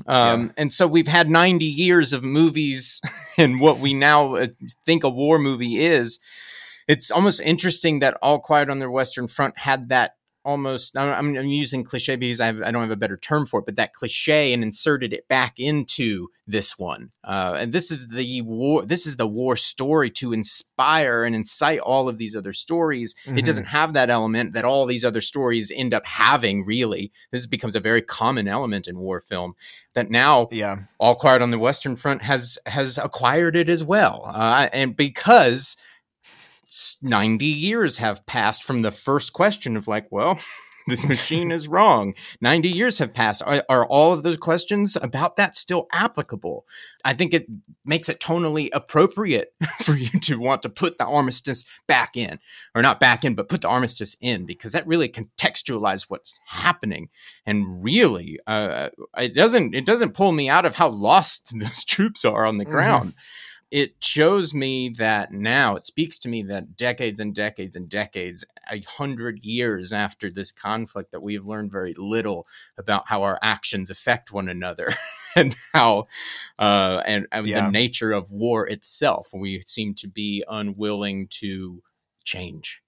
Um, 0.07 0.47
yeah. 0.47 0.53
And 0.57 0.73
so 0.73 0.89
we've 0.89 1.07
had 1.09 1.31
90 1.31 1.65
years 1.65 2.13
of 2.13 2.25
movies 2.25 3.01
and 3.39 3.61
what 3.61 3.79
we 3.79 3.95
now 3.95 4.35
uh, 4.35 4.47
think 4.85 5.05
a 5.05 5.11
war 5.11 5.39
movie 5.39 5.85
is. 5.85 6.19
It's 6.87 7.11
almost 7.11 7.41
interesting 7.41 8.01
that 8.01 8.19
All 8.21 8.41
Quiet 8.41 8.69
on 8.69 8.79
the 8.79 8.91
Western 8.91 9.29
Front 9.29 9.59
had 9.59 9.89
that 9.89 10.17
almost 10.45 10.97
I'm, 10.97 11.37
I'm 11.37 11.47
using 11.47 11.85
cliche 11.85 12.17
because 12.17 12.41
I, 12.41 12.47
have, 12.47 12.63
I, 12.63 12.71
don't 12.71 12.83
have 12.83 12.91
a 12.91 12.97
better 12.97 13.17
term 13.17 13.47
for 13.47 13.61
it, 13.61 13.67
but 13.67 13.77
that 13.77 13.95
cliche 13.95 14.53
and 14.53 14.63
inserted 14.63 15.13
it 15.13 15.27
back 15.29 15.55
into 15.59 16.29
this 16.47 16.79
one. 16.79 17.11
Uh, 17.23 17.57
and 17.59 17.73
this 17.73 17.91
is 17.91 18.09
the 18.09 18.43
war. 18.43 18.85
This 18.85 19.07
is 19.07 19.17
the 19.17 19.27
war 19.27 19.57
story 19.57 20.11
to 20.11 20.33
inspire 20.33 21.25
and 21.25 21.35
incite 21.35 21.81
all 21.81 22.09
of 22.09 22.19
these 22.19 22.37
other 22.37 22.53
stories. 22.53 23.15
Mm-hmm. 23.25 23.39
It 23.39 23.45
doesn't 23.45 23.67
have 23.67 23.95
that 23.95 24.11
element 24.11 24.53
that 24.53 24.65
all 24.65 24.87
these 24.87 25.05
other 25.05 25.23
stories 25.23 25.73
end 25.75 25.95
up 25.95 26.07
having. 26.07 26.67
Really, 26.67 27.13
this 27.31 27.47
becomes 27.47 27.75
a 27.75 27.81
very 27.81 28.03
common 28.03 28.47
element 28.47 28.87
in 28.87 28.99
war 28.99 29.21
film 29.21 29.55
that 29.95 30.11
now, 30.11 30.49
yeah, 30.51 30.77
All 30.99 31.15
Quiet 31.15 31.41
on 31.41 31.51
the 31.51 31.59
Western 31.59 31.97
Front 31.97 32.23
has 32.23 32.59
has 32.67 32.99
acquired 32.99 33.57
it 33.57 33.71
as 33.71 33.83
well, 33.83 34.25
uh, 34.27 34.69
and 34.73 34.97
because 34.97 35.77
90 37.03 37.45
years 37.45 37.99
have 37.99 38.27
passed 38.27 38.65
from 38.65 38.83
the 38.83 38.93
first 38.93 39.33
question 39.33 39.77
of 39.77 39.89
like, 39.89 40.07
well, 40.11 40.39
this 40.87 41.07
machine 41.07 41.51
is 41.51 41.67
wrong. 41.67 42.15
90 42.41 42.69
years 42.69 42.99
have 42.99 43.15
passed. 43.15 43.43
Are, 43.43 43.65
are, 43.69 43.87
all 43.87 44.13
of 44.13 44.23
those 44.23 44.37
questions 44.37 44.97
about 45.01 45.37
that 45.37 45.57
still 45.57 45.87
applicable? 45.93 46.67
I 47.05 47.15
think 47.15 47.33
it 47.33 47.47
makes 47.85 48.09
it 48.09 48.21
tonally 48.21 48.69
appropriate 48.73 49.55
for 49.79 49.95
you 49.95 50.21
to 50.21 50.39
want 50.39 50.63
to 50.63 50.69
put 50.69 50.99
the 50.99 51.07
armistice 51.07 51.65
back 51.87 52.17
in, 52.17 52.39
or 52.75 52.83
not 52.83 53.01
back 53.01 53.25
in, 53.25 53.35
but 53.35 53.49
put 53.49 53.63
the 53.63 53.69
armistice 53.69 54.15
in, 54.21 54.45
because 54.45 54.73
that 54.73 54.87
really 54.87 55.09
contextualizes 55.09 56.05
what's 56.09 56.39
happening. 56.47 57.09
And 57.47 57.83
really, 57.83 58.39
uh, 58.47 58.91
it 59.17 59.35
doesn't 59.35 59.75
it 59.75 59.87
doesn't 59.87 60.15
pull 60.15 60.33
me 60.33 60.51
out 60.51 60.67
of 60.67 60.75
how 60.75 60.89
lost 60.89 61.53
those 61.59 61.85
troops 61.85 62.25
are 62.25 62.45
on 62.45 62.59
the 62.59 62.65
mm-hmm. 62.65 62.75
ground 62.75 63.15
it 63.71 63.95
shows 64.03 64.55
me 64.55 64.89
that 64.89 65.33
now 65.33 65.77
it 65.77 65.87
speaks 65.87 66.19
to 66.19 66.29
me 66.29 66.43
that 66.43 66.77
decades 66.77 67.21
and 67.21 67.35
decades 67.35 67.77
and 67.77 67.89
decades 67.89 68.45
a 68.71 68.81
hundred 68.97 69.45
years 69.45 69.93
after 69.93 70.31
this 70.31 70.53
conflict 70.53 71.13
that 71.13 71.23
we 71.23 71.35
have 71.35 71.47
learned 71.47 71.73
very 71.73 71.95
little 71.97 72.47
about 72.79 73.09
how 73.09 73.23
our 73.23 73.39
actions 73.43 73.91
affect 73.91 74.33
one 74.33 74.49
another 74.49 74.93
and 75.37 75.57
how 75.73 76.05
uh, 76.59 77.03
and, 77.07 77.27
and 77.33 77.47
yeah. 77.47 77.65
the 77.65 77.71
nature 77.71 78.13
of 78.13 78.31
war 78.31 78.67
itself. 78.67 79.29
We 79.35 79.63
seem 79.67 79.95
to 79.97 80.09
be 80.09 80.45
unwilling 80.49 81.29
to 81.41 81.83
change. 82.25 82.83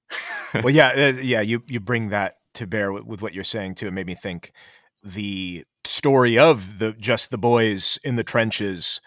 Well 0.55 0.71
yeah 0.71 0.89
uh, 0.97 1.21
yeah 1.21 1.41
you 1.41 1.63
you 1.67 1.81
bring 1.81 2.11
that 2.11 2.37
to 2.55 2.67
bear 2.67 2.93
with, 2.93 3.05
with 3.05 3.23
what 3.23 3.35
you're 3.35 3.45
saying 3.45 3.75
too. 3.75 3.89
It 3.89 3.93
made 3.93 4.07
me 4.07 4.15
think 4.15 4.53
the 5.03 5.65
story 5.85 6.39
of 6.39 6.79
the 6.79 6.93
just 6.93 7.31
the 7.31 7.39
boys 7.39 7.99
in 8.05 8.17
the 8.17 8.25
trenches 8.25 9.01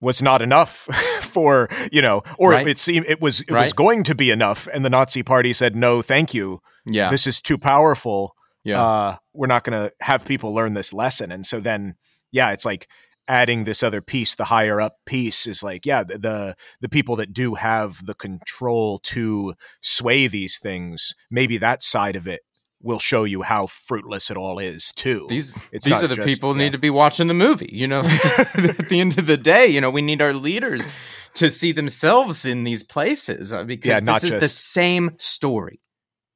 was 0.00 0.22
not 0.22 0.42
enough 0.42 0.70
for 1.20 1.68
you 1.92 2.02
know 2.02 2.22
or 2.38 2.50
right. 2.50 2.66
it 2.66 2.78
seemed 2.78 3.06
it 3.08 3.20
was 3.20 3.40
it 3.42 3.50
right. 3.50 3.62
was 3.62 3.72
going 3.72 4.02
to 4.04 4.14
be 4.14 4.30
enough 4.30 4.68
and 4.72 4.84
the 4.84 4.90
nazi 4.90 5.22
party 5.22 5.52
said 5.52 5.76
no 5.76 6.02
thank 6.02 6.34
you. 6.34 6.60
Yeah. 6.86 7.10
This 7.10 7.26
is 7.26 7.42
too 7.42 7.58
powerful. 7.58 8.34
Yeah. 8.64 8.82
Uh, 8.82 9.16
we're 9.32 9.46
not 9.46 9.64
going 9.64 9.78
to 9.78 9.92
have 10.00 10.24
people 10.24 10.52
learn 10.54 10.74
this 10.74 10.92
lesson. 10.92 11.30
And 11.32 11.46
so 11.46 11.60
then 11.60 11.96
yeah 12.32 12.52
it's 12.52 12.64
like 12.64 12.88
adding 13.28 13.62
this 13.62 13.82
other 13.82 14.00
piece 14.00 14.34
the 14.34 14.44
higher 14.44 14.80
up 14.80 14.96
piece 15.06 15.46
is 15.46 15.62
like 15.62 15.86
yeah 15.86 16.02
the, 16.02 16.18
the 16.18 16.54
the 16.80 16.88
people 16.88 17.14
that 17.16 17.32
do 17.32 17.54
have 17.54 18.04
the 18.04 18.14
control 18.14 18.98
to 18.98 19.54
sway 19.80 20.26
these 20.26 20.58
things 20.58 21.14
maybe 21.30 21.56
that 21.56 21.80
side 21.80 22.16
of 22.16 22.26
it 22.26 22.40
will 22.82 22.98
show 22.98 23.24
you 23.24 23.42
how 23.42 23.66
fruitless 23.66 24.30
it 24.30 24.36
all 24.36 24.58
is 24.58 24.92
too. 24.96 25.26
These 25.28 25.66
it's 25.72 25.84
these 25.84 26.02
are 26.02 26.06
the 26.06 26.16
just, 26.16 26.28
people 26.28 26.52
yeah. 26.52 26.64
need 26.64 26.72
to 26.72 26.78
be 26.78 26.90
watching 26.90 27.26
the 27.26 27.34
movie. 27.34 27.70
You 27.72 27.86
know, 27.86 28.00
at 28.54 28.88
the 28.88 29.00
end 29.00 29.18
of 29.18 29.26
the 29.26 29.36
day, 29.36 29.66
you 29.66 29.80
know, 29.80 29.90
we 29.90 30.02
need 30.02 30.22
our 30.22 30.32
leaders 30.32 30.86
to 31.34 31.50
see 31.50 31.72
themselves 31.72 32.44
in 32.44 32.64
these 32.64 32.82
places 32.82 33.52
uh, 33.52 33.64
because 33.64 34.02
yeah, 34.02 34.12
this 34.12 34.24
is 34.24 34.30
just, 34.30 34.42
the 34.42 34.48
same 34.48 35.12
story. 35.18 35.80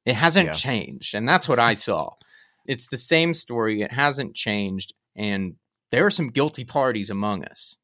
It 0.05 0.15
hasn't 0.15 0.47
yeah. 0.47 0.53
changed, 0.53 1.15
and 1.15 1.27
that's 1.27 1.49
what 1.49 1.59
I 1.59 1.73
saw. 1.87 2.11
It's 2.65 2.87
the 2.87 2.97
same 2.97 3.33
story. 3.33 3.81
It 3.81 3.91
hasn't 3.91 4.35
changed, 4.35 4.93
and 5.15 5.55
there 5.91 6.05
are 6.05 6.11
some 6.11 6.29
guilty 6.29 6.63
parties 6.63 7.09
among 7.09 7.43
us. 7.43 7.77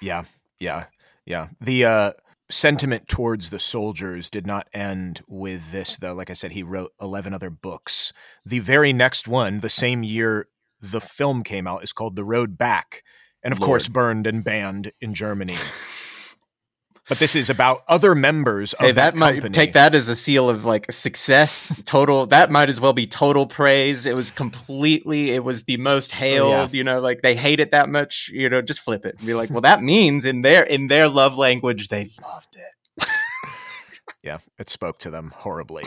Yeah, 0.00 0.24
yeah, 0.58 0.86
yeah. 1.24 1.48
The 1.60 1.84
uh 1.84 2.12
sentiment 2.52 3.08
towards 3.08 3.50
the 3.50 3.58
soldiers 3.58 4.30
did 4.30 4.46
not 4.46 4.68
end 4.72 5.22
with 5.26 5.72
this, 5.72 5.96
though. 5.96 6.12
Like 6.14 6.30
I 6.30 6.34
said, 6.34 6.52
he 6.52 6.62
wrote 6.62 6.92
11 7.00 7.32
other 7.34 7.50
books. 7.50 8.12
The 8.44 8.58
very 8.58 8.92
next 8.92 9.26
one, 9.26 9.60
the 9.60 9.68
same 9.70 10.02
year 10.02 10.48
the 10.80 11.00
film 11.00 11.42
came 11.42 11.66
out, 11.66 11.82
is 11.82 11.92
called 11.92 12.16
The 12.16 12.24
Road 12.24 12.58
Back, 12.58 13.02
and 13.42 13.52
of 13.52 13.60
Lord. 13.60 13.66
course, 13.66 13.88
burned 13.88 14.26
and 14.26 14.44
banned 14.44 14.92
in 15.00 15.14
Germany. 15.14 15.56
but 17.12 17.18
this 17.18 17.36
is 17.36 17.50
about 17.50 17.84
other 17.88 18.14
members 18.14 18.72
of 18.72 18.86
hey, 18.86 18.92
that, 18.92 19.12
that 19.12 19.20
might 19.20 19.52
take 19.52 19.74
that 19.74 19.94
as 19.94 20.08
a 20.08 20.16
seal 20.16 20.48
of 20.48 20.64
like 20.64 20.90
success 20.90 21.78
total 21.84 22.24
that 22.24 22.50
might 22.50 22.70
as 22.70 22.80
well 22.80 22.94
be 22.94 23.06
total 23.06 23.46
praise. 23.46 24.06
It 24.06 24.16
was 24.16 24.30
completely 24.30 25.30
it 25.32 25.44
was 25.44 25.64
the 25.64 25.76
most 25.76 26.12
hailed 26.12 26.54
oh, 26.54 26.60
yeah. 26.62 26.68
you 26.72 26.82
know 26.82 27.00
like 27.00 27.20
they 27.20 27.34
hate 27.34 27.60
it 27.60 27.72
that 27.72 27.90
much 27.90 28.30
you 28.32 28.48
know 28.48 28.62
just 28.62 28.80
flip 28.80 29.04
it 29.04 29.16
and 29.18 29.26
be 29.26 29.34
like 29.34 29.50
well 29.50 29.60
that 29.60 29.82
means 29.82 30.24
in 30.24 30.40
their 30.40 30.62
in 30.62 30.86
their 30.86 31.06
love 31.06 31.36
language 31.36 31.88
they 31.88 32.08
loved 32.22 32.56
it. 32.56 33.06
Yeah 34.22 34.38
it 34.58 34.70
spoke 34.70 34.98
to 35.00 35.10
them 35.10 35.34
horribly. 35.36 35.84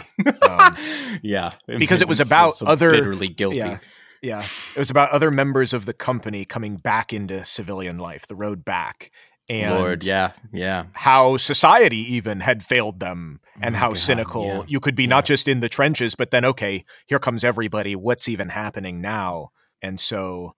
Um, 0.48 0.78
yeah. 1.24 1.54
Because 1.66 2.02
it 2.02 2.08
was 2.08 2.20
about 2.20 2.58
so 2.58 2.68
other 2.68 2.92
bitterly 2.92 3.30
guilty. 3.30 3.58
Yeah, 3.58 3.80
yeah. 4.22 4.44
It 4.76 4.78
was 4.78 4.92
about 4.92 5.10
other 5.10 5.32
members 5.32 5.74
of 5.74 5.86
the 5.86 5.94
company 5.94 6.46
coming 6.46 6.76
back 6.76 7.14
into 7.14 7.44
civilian 7.46 7.98
life 7.98 8.28
the 8.28 8.36
road 8.36 8.64
back 8.64 9.10
and 9.48 9.76
Lord, 9.76 10.04
yeah, 10.04 10.32
yeah. 10.52 10.86
How 10.94 11.38
society 11.38 12.16
even 12.16 12.40
had 12.40 12.64
failed 12.64 13.00
them 13.00 13.40
and 13.62 13.76
oh 13.76 13.80
how 13.80 13.88
God, 13.90 13.98
cynical 13.98 14.46
yeah. 14.46 14.64
you 14.68 14.80
could 14.80 14.96
be, 14.96 15.04
yeah. 15.04 15.10
not 15.10 15.26
just 15.26 15.48
in 15.48 15.60
the 15.60 15.70
trenches, 15.70 16.16
but 16.16 16.32
then, 16.32 16.46
okay, 16.46 16.84
here 17.08 17.20
comes 17.20 17.44
everybody. 17.44 17.96
What's 17.96 18.28
even 18.28 18.50
happening 18.50 19.02
now? 19.02 19.52
And 19.82 20.00
so, 20.00 20.56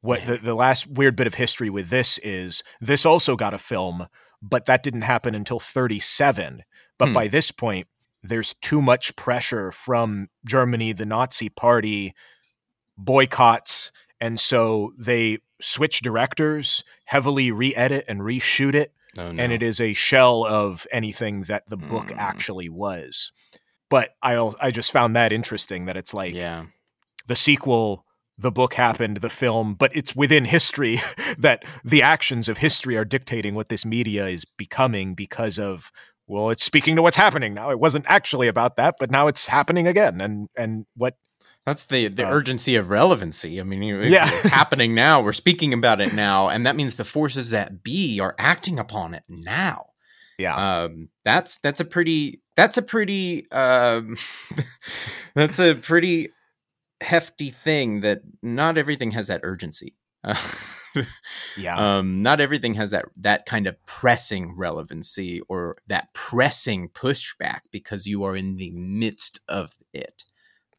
what 0.00 0.24
the, 0.24 0.38
the 0.38 0.54
last 0.54 0.86
weird 0.86 1.16
bit 1.16 1.26
of 1.26 1.34
history 1.34 1.68
with 1.68 1.90
this 1.90 2.18
is 2.18 2.62
this 2.80 3.04
also 3.04 3.36
got 3.36 3.54
a 3.54 3.58
film, 3.58 4.06
but 4.40 4.64
that 4.64 4.82
didn't 4.82 5.02
happen 5.02 5.34
until 5.34 5.58
37. 5.60 6.62
But 6.98 7.08
hmm. 7.08 7.12
by 7.12 7.28
this 7.28 7.50
point, 7.50 7.86
there's 8.22 8.54
too 8.54 8.80
much 8.80 9.14
pressure 9.16 9.70
from 9.70 10.28
Germany, 10.46 10.92
the 10.92 11.06
Nazi 11.06 11.48
party, 11.48 12.14
boycotts. 12.96 13.92
And 14.20 14.40
so 14.40 14.92
they 14.98 15.38
switch 15.60 16.00
directors, 16.00 16.84
heavily 17.04 17.50
re-edit 17.50 18.04
and 18.08 18.20
reshoot 18.20 18.74
it, 18.74 18.92
oh, 19.18 19.32
no. 19.32 19.42
and 19.42 19.52
it 19.52 19.62
is 19.62 19.80
a 19.80 19.94
shell 19.94 20.44
of 20.44 20.86
anything 20.92 21.42
that 21.42 21.66
the 21.66 21.76
book 21.76 22.08
mm. 22.08 22.16
actually 22.16 22.68
was. 22.68 23.32
But 23.88 24.10
I 24.22 24.36
I 24.60 24.70
just 24.70 24.92
found 24.92 25.14
that 25.16 25.32
interesting 25.32 25.86
that 25.86 25.96
it's 25.96 26.12
like 26.12 26.34
yeah. 26.34 26.66
the 27.26 27.36
sequel 27.36 28.04
the 28.38 28.52
book 28.52 28.74
happened, 28.74 29.18
the 29.18 29.30
film, 29.30 29.74
but 29.74 29.96
it's 29.96 30.14
within 30.14 30.44
history 30.44 30.98
that 31.38 31.64
the 31.84 32.02
actions 32.02 32.48
of 32.48 32.58
history 32.58 32.96
are 32.96 33.04
dictating 33.04 33.54
what 33.54 33.68
this 33.68 33.86
media 33.86 34.26
is 34.26 34.44
becoming 34.44 35.14
because 35.14 35.58
of 35.58 35.90
well, 36.28 36.50
it's 36.50 36.64
speaking 36.64 36.96
to 36.96 37.02
what's 37.02 37.16
happening 37.16 37.54
now. 37.54 37.70
It 37.70 37.78
wasn't 37.78 38.04
actually 38.08 38.48
about 38.48 38.76
that, 38.76 38.96
but 38.98 39.12
now 39.12 39.28
it's 39.28 39.46
happening 39.46 39.86
again. 39.86 40.20
And 40.20 40.48
and 40.56 40.86
what 40.96 41.16
that's 41.66 41.84
the 41.86 42.06
the 42.06 42.24
uh, 42.24 42.30
urgency 42.30 42.76
of 42.76 42.90
relevancy. 42.90 43.60
I 43.60 43.64
mean, 43.64 43.82
yeah. 43.82 44.30
it's 44.32 44.46
happening 44.46 44.94
now. 44.94 45.20
We're 45.20 45.32
speaking 45.32 45.72
about 45.72 46.00
it 46.00 46.14
now, 46.14 46.48
and 46.48 46.64
that 46.64 46.76
means 46.76 46.94
the 46.94 47.04
forces 47.04 47.50
that 47.50 47.82
be 47.82 48.20
are 48.20 48.36
acting 48.38 48.78
upon 48.78 49.14
it 49.14 49.24
now. 49.28 49.86
Yeah, 50.38 50.54
um, 50.54 51.08
that's 51.24 51.58
that's 51.58 51.80
a 51.80 51.84
pretty 51.84 52.40
that's 52.54 52.76
a 52.76 52.82
pretty 52.82 53.50
um, 53.50 54.16
that's 55.34 55.58
a 55.58 55.74
pretty 55.74 56.28
hefty 57.02 57.50
thing. 57.50 58.00
That 58.02 58.20
not 58.42 58.78
everything 58.78 59.10
has 59.10 59.26
that 59.26 59.40
urgency. 59.42 59.96
yeah, 61.56 61.76
um, 61.98 62.22
not 62.22 62.40
everything 62.40 62.74
has 62.74 62.92
that 62.92 63.06
that 63.16 63.44
kind 63.44 63.66
of 63.66 63.74
pressing 63.86 64.56
relevancy 64.56 65.40
or 65.48 65.78
that 65.88 66.14
pressing 66.14 66.90
pushback 66.90 67.62
because 67.72 68.06
you 68.06 68.22
are 68.22 68.36
in 68.36 68.56
the 68.56 68.70
midst 68.70 69.40
of 69.48 69.72
it. 69.92 70.22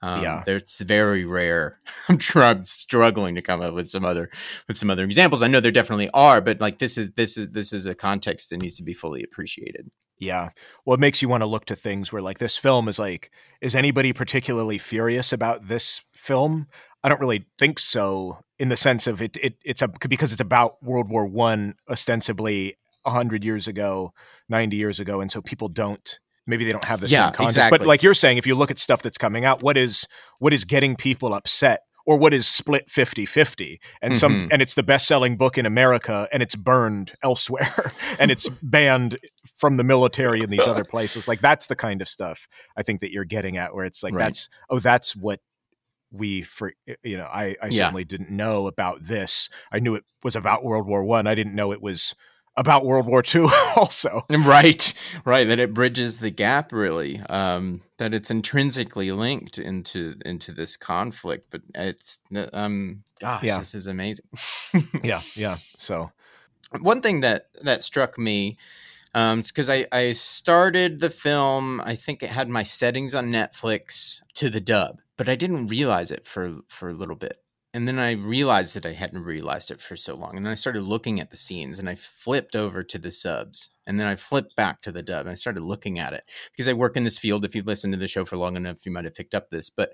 Um, 0.01 0.21
yeah, 0.21 0.43
it's 0.45 0.79
very 0.81 1.25
rare. 1.25 1.79
I'm, 2.09 2.17
tr- 2.17 2.43
I'm 2.43 2.65
struggling 2.65 3.35
to 3.35 3.41
come 3.41 3.61
up 3.61 3.73
with 3.73 3.89
some 3.89 4.05
other 4.05 4.29
with 4.67 4.77
some 4.77 4.89
other 4.89 5.03
examples. 5.03 5.41
I 5.41 5.47
know 5.47 5.59
there 5.59 5.71
definitely 5.71 6.09
are, 6.13 6.41
but 6.41 6.61
like 6.61 6.79
this 6.79 6.97
is 6.97 7.11
this 7.11 7.37
is 7.37 7.49
this 7.49 7.73
is 7.73 7.85
a 7.85 7.95
context 7.95 8.49
that 8.49 8.61
needs 8.61 8.77
to 8.77 8.83
be 8.83 8.93
fully 8.93 9.23
appreciated. 9.23 9.89
Yeah, 10.19 10.49
well, 10.85 10.95
it 10.95 10.99
makes 10.99 11.21
you 11.21 11.29
want 11.29 11.41
to 11.41 11.47
look 11.47 11.65
to 11.65 11.75
things 11.75 12.11
where 12.11 12.21
like 12.21 12.39
this 12.39 12.57
film 12.57 12.87
is 12.87 12.97
like, 12.97 13.31
is 13.61 13.75
anybody 13.75 14.13
particularly 14.13 14.77
furious 14.79 15.31
about 15.31 15.67
this 15.67 16.01
film? 16.13 16.67
I 17.03 17.09
don't 17.09 17.21
really 17.21 17.45
think 17.57 17.79
so. 17.79 18.39
In 18.59 18.69
the 18.69 18.77
sense 18.77 19.05
of 19.05 19.21
it, 19.21 19.37
it 19.37 19.57
it's 19.63 19.83
a 19.83 19.87
because 19.87 20.31
it's 20.31 20.41
about 20.41 20.81
World 20.83 21.09
War 21.09 21.25
One 21.25 21.75
ostensibly 21.89 22.77
hundred 23.05 23.43
years 23.43 23.67
ago, 23.67 24.13
ninety 24.49 24.77
years 24.77 24.99
ago, 24.99 25.21
and 25.21 25.31
so 25.31 25.41
people 25.41 25.69
don't 25.69 26.19
maybe 26.47 26.65
they 26.65 26.71
don't 26.71 26.85
have 26.85 27.01
the 27.01 27.07
Yeah, 27.07 27.25
same 27.25 27.33
context. 27.33 27.57
exactly. 27.57 27.77
But 27.77 27.87
like 27.87 28.01
you're 28.01 28.13
saying, 28.15 28.37
if 28.37 28.47
you 28.47 28.55
look 28.55 28.71
at 28.71 28.79
stuff 28.79 29.01
that's 29.03 29.17
coming 29.17 29.45
out, 29.45 29.61
what 29.61 29.77
is 29.77 30.07
what 30.39 30.53
is 30.53 30.65
getting 30.65 30.95
people 30.95 31.33
upset? 31.33 31.81
Or 32.09 32.15
what 32.17 32.33
is 32.33 32.47
split 32.47 32.87
50-50 32.87 33.79
and 34.01 34.17
some 34.17 34.33
Mhm. 34.43 34.47
and 34.53 34.61
it's 34.61 34.75
the 34.75 34.83
best-selling 34.83 35.35
book 35.35 35.57
in 35.57 35.65
America 35.65 36.25
and 36.31 36.41
it's 36.41 36.55
burned 36.55 37.11
elsewhere 37.21 37.91
and 38.17 38.31
it's 38.31 38.47
banned 38.63 39.17
from 39.57 39.75
the 39.75 39.83
military 39.83 40.41
in 40.41 40.49
these 40.49 40.65
other 40.65 40.85
places. 40.89 41.27
Like 41.27 41.41
that's 41.41 41.67
the 41.67 41.75
kind 41.75 42.01
of 42.01 42.07
stuff 42.07 42.47
I 42.77 42.83
think 42.83 43.01
that 43.01 43.11
you're 43.11 43.25
getting 43.25 43.57
at 43.57 43.75
where 43.75 43.83
it's 43.83 44.03
like 44.03 44.13
Right. 44.13 44.23
that's 44.23 44.47
oh 44.69 44.79
that's 44.79 45.17
what 45.17 45.41
we 46.09 46.43
for 46.43 46.71
you 47.03 47.17
know 47.17 47.25
I, 47.25 47.57
I 47.61 47.65
Yeah. 47.65 47.71
certainly 47.79 48.05
didn't 48.05 48.29
know 48.31 48.67
about 48.67 49.03
this 49.03 49.49
i 49.73 49.79
knew 49.79 49.93
it 49.95 50.05
was 50.23 50.37
about 50.37 50.63
world 50.63 50.87
war 50.87 51.03
one 51.03 51.27
I. 51.27 51.31
I 51.31 51.35
didn't 51.35 51.55
know 51.55 51.73
it 51.73 51.81
was 51.81 52.15
about 52.57 52.85
world 52.85 53.05
war 53.05 53.21
two 53.21 53.45
also 53.77 54.25
Right, 54.29 54.93
right. 55.25 55.47
That 55.47 55.59
it 55.59 55.73
bridges 55.73 56.17
the 56.17 56.31
gap, 56.31 56.71
really. 56.73 57.21
Um, 57.29 57.81
that 57.97 58.13
it's 58.13 58.31
intrinsically 58.31 59.11
linked 59.11 59.57
into 59.59 60.15
into 60.25 60.51
this 60.51 60.75
conflict. 60.75 61.47
But 61.51 61.61
it's 61.75 62.19
um, 62.53 63.03
gosh, 63.19 63.43
Yeah. 63.43 63.59
this 63.59 63.73
is 63.75 63.87
amazing. 63.87 64.25
yeah 65.03 65.21
yeah 65.35 65.57
so 65.77 66.11
One 66.81 67.01
thing 67.01 67.21
that 67.21 67.47
that 67.61 67.83
struck 67.83 68.17
me, 68.17 68.57
um, 69.13 69.41
because 69.41 69.69
I 69.69 69.87
I 69.91 70.11
started 70.13 70.99
the 70.99 71.09
film. 71.09 71.79
I 71.81 71.95
think 71.95 72.21
it 72.23 72.29
had 72.29 72.49
my 72.49 72.63
settings 72.63 73.15
on 73.15 73.27
Netflix 73.27 74.21
to 74.35 74.49
the 74.49 74.59
dub, 74.61 74.99
but 75.15 75.29
I 75.29 75.35
didn't 75.35 75.67
realize 75.67 76.11
it 76.11 76.25
for 76.25 76.57
for 76.67 76.89
a 76.89 76.93
little 76.93 77.15
bit. 77.15 77.37
And 77.77 77.87
then 77.87 77.99
I 77.99 78.13
realized 78.13 78.73
that 78.73 78.87
I 78.87 78.93
hadn't 78.93 79.23
realized 79.23 79.69
it 79.69 79.83
for 79.83 79.95
so 79.95 80.15
long. 80.15 80.35
And 80.35 80.43
then 80.43 80.51
I 80.51 80.55
started 80.55 80.81
looking 80.81 81.19
at 81.19 81.29
the 81.29 81.37
scenes 81.37 81.77
and 81.77 81.87
I 81.87 81.93
flipped 81.93 82.55
over 82.55 82.83
to 82.83 82.97
the 82.97 83.11
subs. 83.11 83.69
And 83.85 83.99
then 83.99 84.07
I 84.07 84.15
flipped 84.15 84.55
back 84.55 84.81
to 84.81 84.91
the 84.91 85.03
dub 85.03 85.27
and 85.27 85.29
I 85.29 85.35
started 85.35 85.61
looking 85.61 85.99
at 85.99 86.11
it 86.11 86.23
because 86.51 86.67
I 86.67 86.73
work 86.73 86.97
in 86.97 87.03
this 87.03 87.19
field. 87.19 87.45
If 87.45 87.53
you've 87.53 87.67
listened 87.67 87.93
to 87.93 87.99
the 87.99 88.07
show 88.07 88.25
for 88.25 88.35
long 88.35 88.55
enough, 88.55 88.83
you 88.83 88.91
might 88.91 89.03
have 89.05 89.13
picked 89.13 89.35
up 89.35 89.51
this. 89.51 89.69
But 89.69 89.91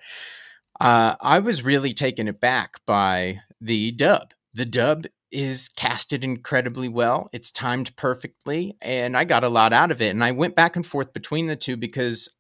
uh, 0.79 1.15
I 1.19 1.39
was 1.39 1.65
really 1.65 1.93
taken 1.93 2.29
aback 2.29 2.75
by 2.85 3.41
the 3.59 3.91
dub. 3.91 4.33
The 4.53 4.65
dub 4.65 5.07
is 5.29 5.67
casted 5.67 6.23
incredibly 6.23 6.87
well. 6.87 7.27
It's 7.33 7.51
timed 7.51 7.97
perfectly, 7.97 8.77
and 8.81 9.17
I 9.17 9.25
got 9.25 9.43
a 9.43 9.49
lot 9.49 9.73
out 9.73 9.91
of 9.91 10.01
it. 10.01 10.11
And 10.11 10.23
I 10.23 10.31
went 10.31 10.55
back 10.55 10.77
and 10.77 10.87
forth 10.87 11.11
between 11.11 11.47
the 11.47 11.57
two 11.57 11.75
because 11.75 12.33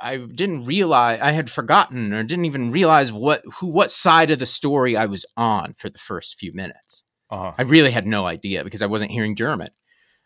I, 0.00 0.16
didn't 0.16 0.64
realize 0.64 1.20
I 1.22 1.32
had 1.32 1.50
forgotten 1.50 2.12
or 2.12 2.22
didn't 2.22 2.44
even 2.46 2.70
realize 2.70 3.12
what 3.12 3.42
who 3.58 3.68
what 3.68 3.90
side 3.90 4.30
of 4.30 4.38
the 4.38 4.46
story 4.46 4.96
I 4.96 5.06
was 5.06 5.24
on 5.36 5.74
for 5.74 5.88
the 5.88 5.98
first 5.98 6.38
few 6.38 6.52
minutes. 6.52 7.04
uh-huh. 7.30 7.52
I 7.58 7.62
really 7.62 7.90
had 7.90 8.06
no 8.06 8.26
idea 8.26 8.64
because 8.64 8.82
I 8.82 8.86
wasn't 8.86 9.12
hearing 9.12 9.36
German. 9.36 9.70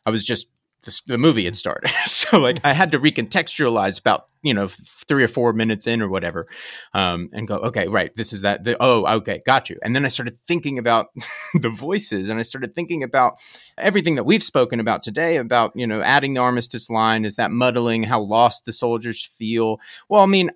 I 0.06 0.10
was 0.10 0.24
just 0.24 0.48
the, 0.88 1.12
the 1.12 1.18
movie 1.18 1.44
had 1.44 1.56
started, 1.56 1.90
so 2.06 2.38
like 2.38 2.64
I 2.64 2.72
had 2.72 2.92
to 2.92 2.98
recontextualize 2.98 4.00
about 4.00 4.26
you 4.42 4.54
know 4.54 4.68
three 4.68 5.22
or 5.22 5.28
four 5.28 5.52
minutes 5.52 5.86
in 5.86 6.00
or 6.00 6.08
whatever, 6.08 6.46
um, 6.94 7.28
and 7.32 7.46
go 7.46 7.56
okay, 7.58 7.88
right, 7.88 8.14
this 8.16 8.32
is 8.32 8.42
that. 8.42 8.64
The, 8.64 8.76
oh, 8.80 9.06
okay, 9.18 9.42
got 9.44 9.68
you. 9.68 9.78
And 9.82 9.94
then 9.94 10.04
I 10.04 10.08
started 10.08 10.38
thinking 10.38 10.78
about 10.78 11.08
the 11.54 11.70
voices, 11.70 12.28
and 12.28 12.38
I 12.38 12.42
started 12.42 12.74
thinking 12.74 13.02
about 13.02 13.34
everything 13.76 14.14
that 14.14 14.24
we've 14.24 14.42
spoken 14.42 14.80
about 14.80 15.02
today 15.02 15.36
about 15.36 15.72
you 15.74 15.86
know 15.86 16.00
adding 16.02 16.34
the 16.34 16.40
armistice 16.40 16.88
line 16.88 17.24
is 17.24 17.36
that 17.36 17.50
muddling 17.50 18.04
how 18.04 18.20
lost 18.20 18.64
the 18.64 18.72
soldiers 18.72 19.24
feel. 19.24 19.80
Well, 20.08 20.22
I 20.22 20.26
mean. 20.26 20.50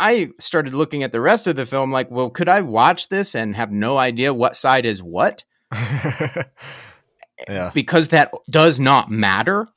I 0.00 0.30
started 0.40 0.74
looking 0.74 1.04
at 1.04 1.12
the 1.12 1.20
rest 1.20 1.46
of 1.46 1.54
the 1.54 1.64
film 1.64 1.92
like, 1.92 2.10
well, 2.10 2.28
could 2.28 2.48
I 2.48 2.60
watch 2.60 3.08
this 3.08 3.36
and 3.36 3.54
have 3.54 3.70
no 3.70 3.98
idea 3.98 4.34
what 4.34 4.56
side 4.56 4.84
is 4.84 5.00
what? 5.00 5.44
yeah. 7.48 7.70
because 7.74 8.08
that 8.08 8.32
does 8.50 8.80
not 8.80 9.10
matter 9.10 9.68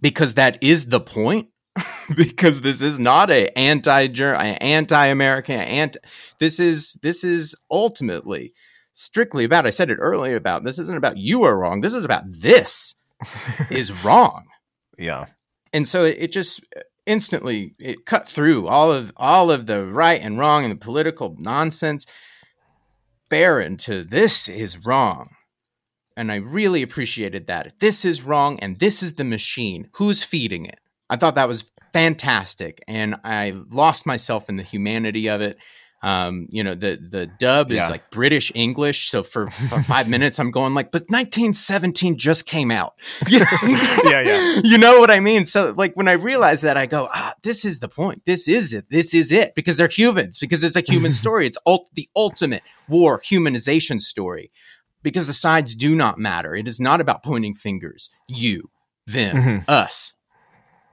because 0.00 0.34
that 0.34 0.58
is 0.60 0.86
the 0.86 1.00
point 1.00 1.48
because 2.16 2.60
this 2.60 2.80
is 2.82 2.98
not 2.98 3.30
a 3.30 3.48
anti 3.58 4.06
anti 4.06 5.06
American 5.06 5.58
anti 5.58 5.98
this 6.38 6.60
is 6.60 6.94
this 7.02 7.24
is 7.24 7.54
ultimately 7.70 8.52
strictly 8.92 9.44
about 9.44 9.66
I 9.66 9.70
said 9.70 9.90
it 9.90 9.98
earlier 10.00 10.36
about 10.36 10.64
this 10.64 10.78
isn't 10.78 10.96
about 10.96 11.16
you 11.16 11.42
are 11.44 11.56
wrong 11.56 11.80
this 11.80 11.94
is 11.94 12.04
about 12.04 12.24
this 12.26 12.96
is 13.70 14.04
wrong. 14.04 14.46
Yeah. 14.98 15.26
And 15.72 15.88
so 15.88 16.04
it, 16.04 16.16
it 16.18 16.32
just 16.32 16.64
instantly 17.06 17.74
it 17.78 18.06
cut 18.06 18.28
through 18.28 18.66
all 18.66 18.92
of 18.92 19.12
all 19.16 19.50
of 19.50 19.66
the 19.66 19.86
right 19.86 20.20
and 20.20 20.38
wrong 20.38 20.64
and 20.64 20.72
the 20.72 20.78
political 20.78 21.36
nonsense. 21.38 22.06
Barren 23.30 23.76
to 23.78 24.04
this 24.04 24.48
is 24.48 24.84
wrong 24.84 25.30
and 26.16 26.30
i 26.32 26.36
really 26.36 26.82
appreciated 26.82 27.46
that 27.46 27.78
this 27.80 28.04
is 28.04 28.22
wrong 28.22 28.58
and 28.60 28.78
this 28.78 29.02
is 29.02 29.14
the 29.14 29.24
machine 29.24 29.88
who's 29.94 30.22
feeding 30.22 30.64
it 30.66 30.80
i 31.10 31.16
thought 31.16 31.34
that 31.34 31.48
was 31.48 31.70
fantastic 31.92 32.82
and 32.88 33.16
i 33.24 33.54
lost 33.70 34.06
myself 34.06 34.48
in 34.48 34.56
the 34.56 34.62
humanity 34.62 35.28
of 35.28 35.40
it 35.40 35.56
um, 36.02 36.48
you 36.50 36.62
know 36.62 36.74
the 36.74 36.96
the 37.10 37.26
dub 37.38 37.70
is 37.70 37.78
Yeah. 37.78 37.88
like 37.88 38.10
British 38.10 38.52
English, 38.54 39.08
so 39.10 39.22
for, 39.22 39.48
for 39.48 39.82
five 39.82 40.06
minutes 40.06 40.38
I'm 40.38 40.50
going 40.50 40.74
like, 40.74 40.92
but 40.92 41.04
1917 41.08 42.18
just 42.18 42.44
came 42.44 42.70
out. 42.70 42.92
Yeah, 43.30 44.20
yeah. 44.20 44.60
You 44.62 44.76
know 44.76 45.00
what 45.00 45.10
I 45.10 45.20
mean? 45.20 45.46
So 45.46 45.72
like 45.74 45.94
when 45.94 46.06
I 46.06 46.12
realize 46.12 46.60
that, 46.60 46.76
I 46.76 46.84
go, 46.84 47.08
ah, 47.14 47.32
this 47.42 47.64
is 47.64 47.78
the 47.78 47.88
point. 47.88 48.26
This 48.26 48.46
is 48.48 48.74
it. 48.74 48.84
This 48.90 49.14
is 49.14 49.32
it 49.32 49.54
because 49.54 49.78
they're 49.78 49.88
humans. 49.88 50.38
Because 50.38 50.62
it's 50.62 50.76
a 50.76 50.82
human 50.82 51.14
story. 51.22 51.46
It's 51.46 51.56
ult- 51.64 51.88
the 51.94 52.06
ultimate 52.14 52.62
war 52.86 53.18
humanization 53.20 54.02
story. 54.02 54.50
Because 55.04 55.28
the 55.28 55.32
sides 55.32 55.76
do 55.76 55.94
not 55.94 56.18
matter. 56.18 56.56
It 56.56 56.66
is 56.66 56.80
not 56.80 57.00
about 57.00 57.22
pointing 57.22 57.54
fingers. 57.54 58.10
You, 58.26 58.70
them, 59.06 59.36
Mhm. 59.36 59.64
us. 59.68 60.14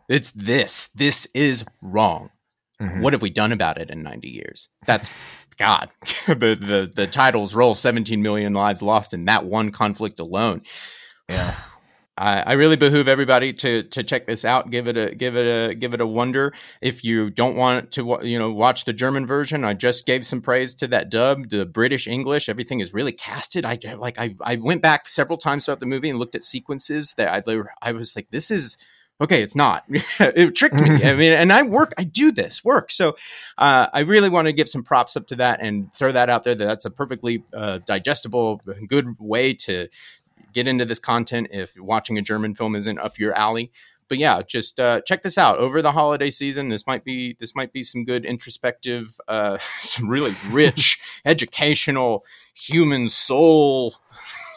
It's 0.08 0.30
this. 0.32 0.90
This 0.90 1.28
is 1.34 1.66
wrong. 1.82 2.30
Mhm. 2.80 3.02
What 3.02 3.14
have 3.14 3.22
we 3.24 3.30
done 3.32 3.52
about 3.52 3.80
it 3.82 3.90
in 3.90 4.04
90 4.04 4.28
years? 4.30 4.70
That's 4.86 5.10
God. 5.58 5.90
the, 6.28 6.56
the 6.60 6.92
the 6.94 7.08
titles 7.08 7.56
roll 7.56 7.74
17 7.74 8.22
million 8.22 8.54
lives 8.54 8.82
lost 8.82 9.14
in 9.14 9.26
that 9.26 9.46
one 9.46 9.72
conflict 9.72 10.20
alone. 10.20 10.62
Yeah. 11.30 11.56
I, 12.22 12.44
I 12.46 12.54
really 12.54 12.76
behoove 12.76 13.08
everybody 13.08 13.52
to 13.54 13.82
to 13.82 14.04
check 14.04 14.28
this 14.28 14.46
out. 14.46 14.70
Give 14.70 14.88
it 14.88 14.96
a 14.96 15.16
give 15.16 15.36
it 15.36 15.72
a 15.72 15.74
give 15.74 15.96
it 15.96 16.02
a 16.02 16.06
wonder. 16.06 16.54
If 16.80 17.04
you 17.04 17.32
don't 17.32 17.56
want 17.56 17.92
to 17.94 18.20
you 18.22 18.38
know 18.38 18.52
watch 18.52 18.86
the 18.86 18.94
German 18.94 19.26
version, 19.26 19.66
I 19.66 19.74
just 19.74 20.06
gave 20.06 20.26
some 20.26 20.40
praise 20.40 20.76
to 20.76 20.88
that 20.90 21.10
dub. 21.10 21.50
The 21.50 21.66
British 21.66 22.08
English, 22.08 22.48
everything 22.48 22.80
is 22.80 22.94
really 22.94 23.12
casted. 23.12 23.66
I 23.66 23.80
like 23.98 24.20
I 24.20 24.36
I 24.42 24.58
went 24.58 24.84
back 24.84 25.10
several 25.10 25.40
times 25.40 25.66
throughout 25.66 25.80
the 25.80 25.88
movie 25.88 26.12
and 26.12 26.20
looked 26.20 26.36
at 26.36 26.44
sequences 26.44 27.16
that 27.18 27.48
I 27.48 27.64
I 27.82 27.92
was 27.94 28.16
like, 28.16 28.28
this 28.30 28.52
is 28.52 28.78
okay. 29.20 29.42
It's 29.42 29.56
not. 29.56 29.86
it 29.90 30.56
tricked 30.56 30.76
me. 30.76 31.04
I 31.04 31.16
mean, 31.16 31.32
and 31.32 31.52
I 31.52 31.64
work. 31.64 31.92
I 31.98 32.04
do 32.04 32.32
this 32.32 32.64
work. 32.64 32.92
So 32.92 33.16
uh, 33.58 33.88
I 33.92 34.02
really 34.02 34.30
want 34.30 34.46
to 34.46 34.54
give 34.54 34.70
some 34.70 34.84
props 34.84 35.18
up 35.18 35.26
to 35.28 35.36
that 35.38 35.60
and 35.60 35.92
throw 35.96 36.12
that 36.12 36.30
out 36.30 36.44
there. 36.44 36.54
That 36.54 36.66
that's 36.66 36.86
a 36.86 36.92
perfectly 36.92 37.44
uh, 37.52 37.80
digestible, 37.88 38.62
good 38.88 39.16
way 39.18 39.56
to 39.56 39.88
get 40.52 40.68
into 40.68 40.86
this 40.86 41.00
content 41.00 41.48
if 41.52 41.80
watching 41.80 42.18
a 42.18 42.22
German 42.22 42.56
film 42.56 42.76
isn't 42.76 43.00
up 43.00 43.20
your 43.20 43.34
alley. 43.34 43.72
But 44.12 44.18
yeah, 44.18 44.42
just 44.42 44.78
uh, 44.78 45.00
check 45.02 45.24
this 45.24 45.38
out 45.38 45.58
over 45.58 45.82
the 45.82 45.94
holiday 45.94 46.30
season. 46.30 46.68
This 46.68 46.86
might 46.86 47.06
be 47.06 47.38
this 47.40 47.56
might 47.56 47.72
be 47.72 47.82
some 47.82 48.04
good 48.04 48.26
introspective, 48.26 49.18
uh, 49.30 49.58
some 49.80 50.10
really 50.10 50.36
rich, 50.50 51.00
educational, 51.26 52.26
human 52.54 53.08
soul, 53.08 53.96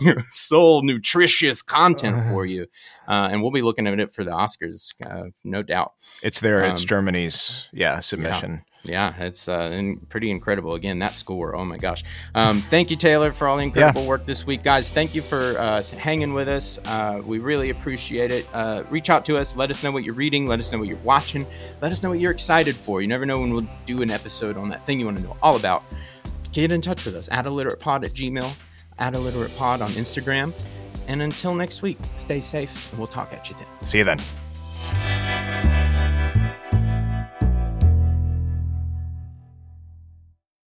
soul 0.30 0.82
nutritious 0.82 1.62
content 1.62 2.28
for 2.30 2.44
you. 2.44 2.66
Uh, 3.06 3.28
and 3.30 3.42
we'll 3.42 3.52
be 3.52 3.62
looking 3.62 3.86
at 3.86 4.00
it 4.00 4.12
for 4.12 4.24
the 4.24 4.32
Oscars, 4.32 4.92
uh, 5.06 5.30
no 5.44 5.62
doubt. 5.62 5.92
It's 6.24 6.40
there. 6.40 6.64
it's 6.64 6.80
Um, 6.80 6.86
Germany's 6.88 7.68
yeah 7.72 8.00
submission. 8.00 8.54
Yeah, 8.54 8.73
it's 8.86 9.48
uh, 9.48 9.70
in, 9.72 9.98
pretty 10.08 10.30
incredible. 10.30 10.74
Again, 10.74 10.98
that 10.98 11.14
score. 11.14 11.54
Oh 11.54 11.64
my 11.64 11.76
gosh. 11.76 12.04
Um, 12.34 12.60
thank 12.60 12.90
you, 12.90 12.96
Taylor, 12.96 13.32
for 13.32 13.48
all 13.48 13.56
the 13.56 13.62
incredible 13.62 14.06
work 14.06 14.26
this 14.26 14.46
week, 14.46 14.62
guys. 14.62 14.90
Thank 14.90 15.14
you 15.14 15.22
for 15.22 15.58
uh, 15.58 15.82
hanging 15.82 16.34
with 16.34 16.48
us. 16.48 16.78
Uh, 16.84 17.22
we 17.24 17.38
really 17.38 17.70
appreciate 17.70 18.32
it. 18.32 18.46
Uh, 18.52 18.84
reach 18.90 19.10
out 19.10 19.24
to 19.26 19.36
us. 19.36 19.56
Let 19.56 19.70
us 19.70 19.82
know 19.82 19.90
what 19.90 20.04
you're 20.04 20.14
reading. 20.14 20.46
Let 20.46 20.60
us 20.60 20.70
know 20.72 20.78
what 20.78 20.88
you're 20.88 20.96
watching. 20.98 21.46
Let 21.80 21.92
us 21.92 22.02
know 22.02 22.10
what 22.10 22.20
you're 22.20 22.32
excited 22.32 22.76
for. 22.76 23.00
You 23.00 23.08
never 23.08 23.26
know 23.26 23.40
when 23.40 23.52
we'll 23.52 23.68
do 23.86 24.02
an 24.02 24.10
episode 24.10 24.56
on 24.56 24.68
that 24.68 24.84
thing 24.84 25.00
you 25.00 25.06
want 25.06 25.18
to 25.18 25.24
know 25.24 25.36
all 25.42 25.56
about. 25.56 25.84
Get 26.52 26.70
in 26.70 26.80
touch 26.80 27.04
with 27.04 27.16
us. 27.16 27.28
At 27.30 27.46
illiteratepod 27.46 28.04
at 28.04 28.12
gmail. 28.12 28.54
At 28.98 29.14
illiteratepod 29.14 29.80
on 29.80 29.90
Instagram. 29.90 30.52
And 31.06 31.22
until 31.22 31.54
next 31.54 31.82
week, 31.82 31.98
stay 32.16 32.40
safe, 32.40 32.90
and 32.90 32.98
we'll 32.98 33.08
talk 33.08 33.32
at 33.32 33.50
you 33.50 33.56
then. 33.56 33.86
See 33.86 33.98
you 33.98 34.04
then. 34.04 35.73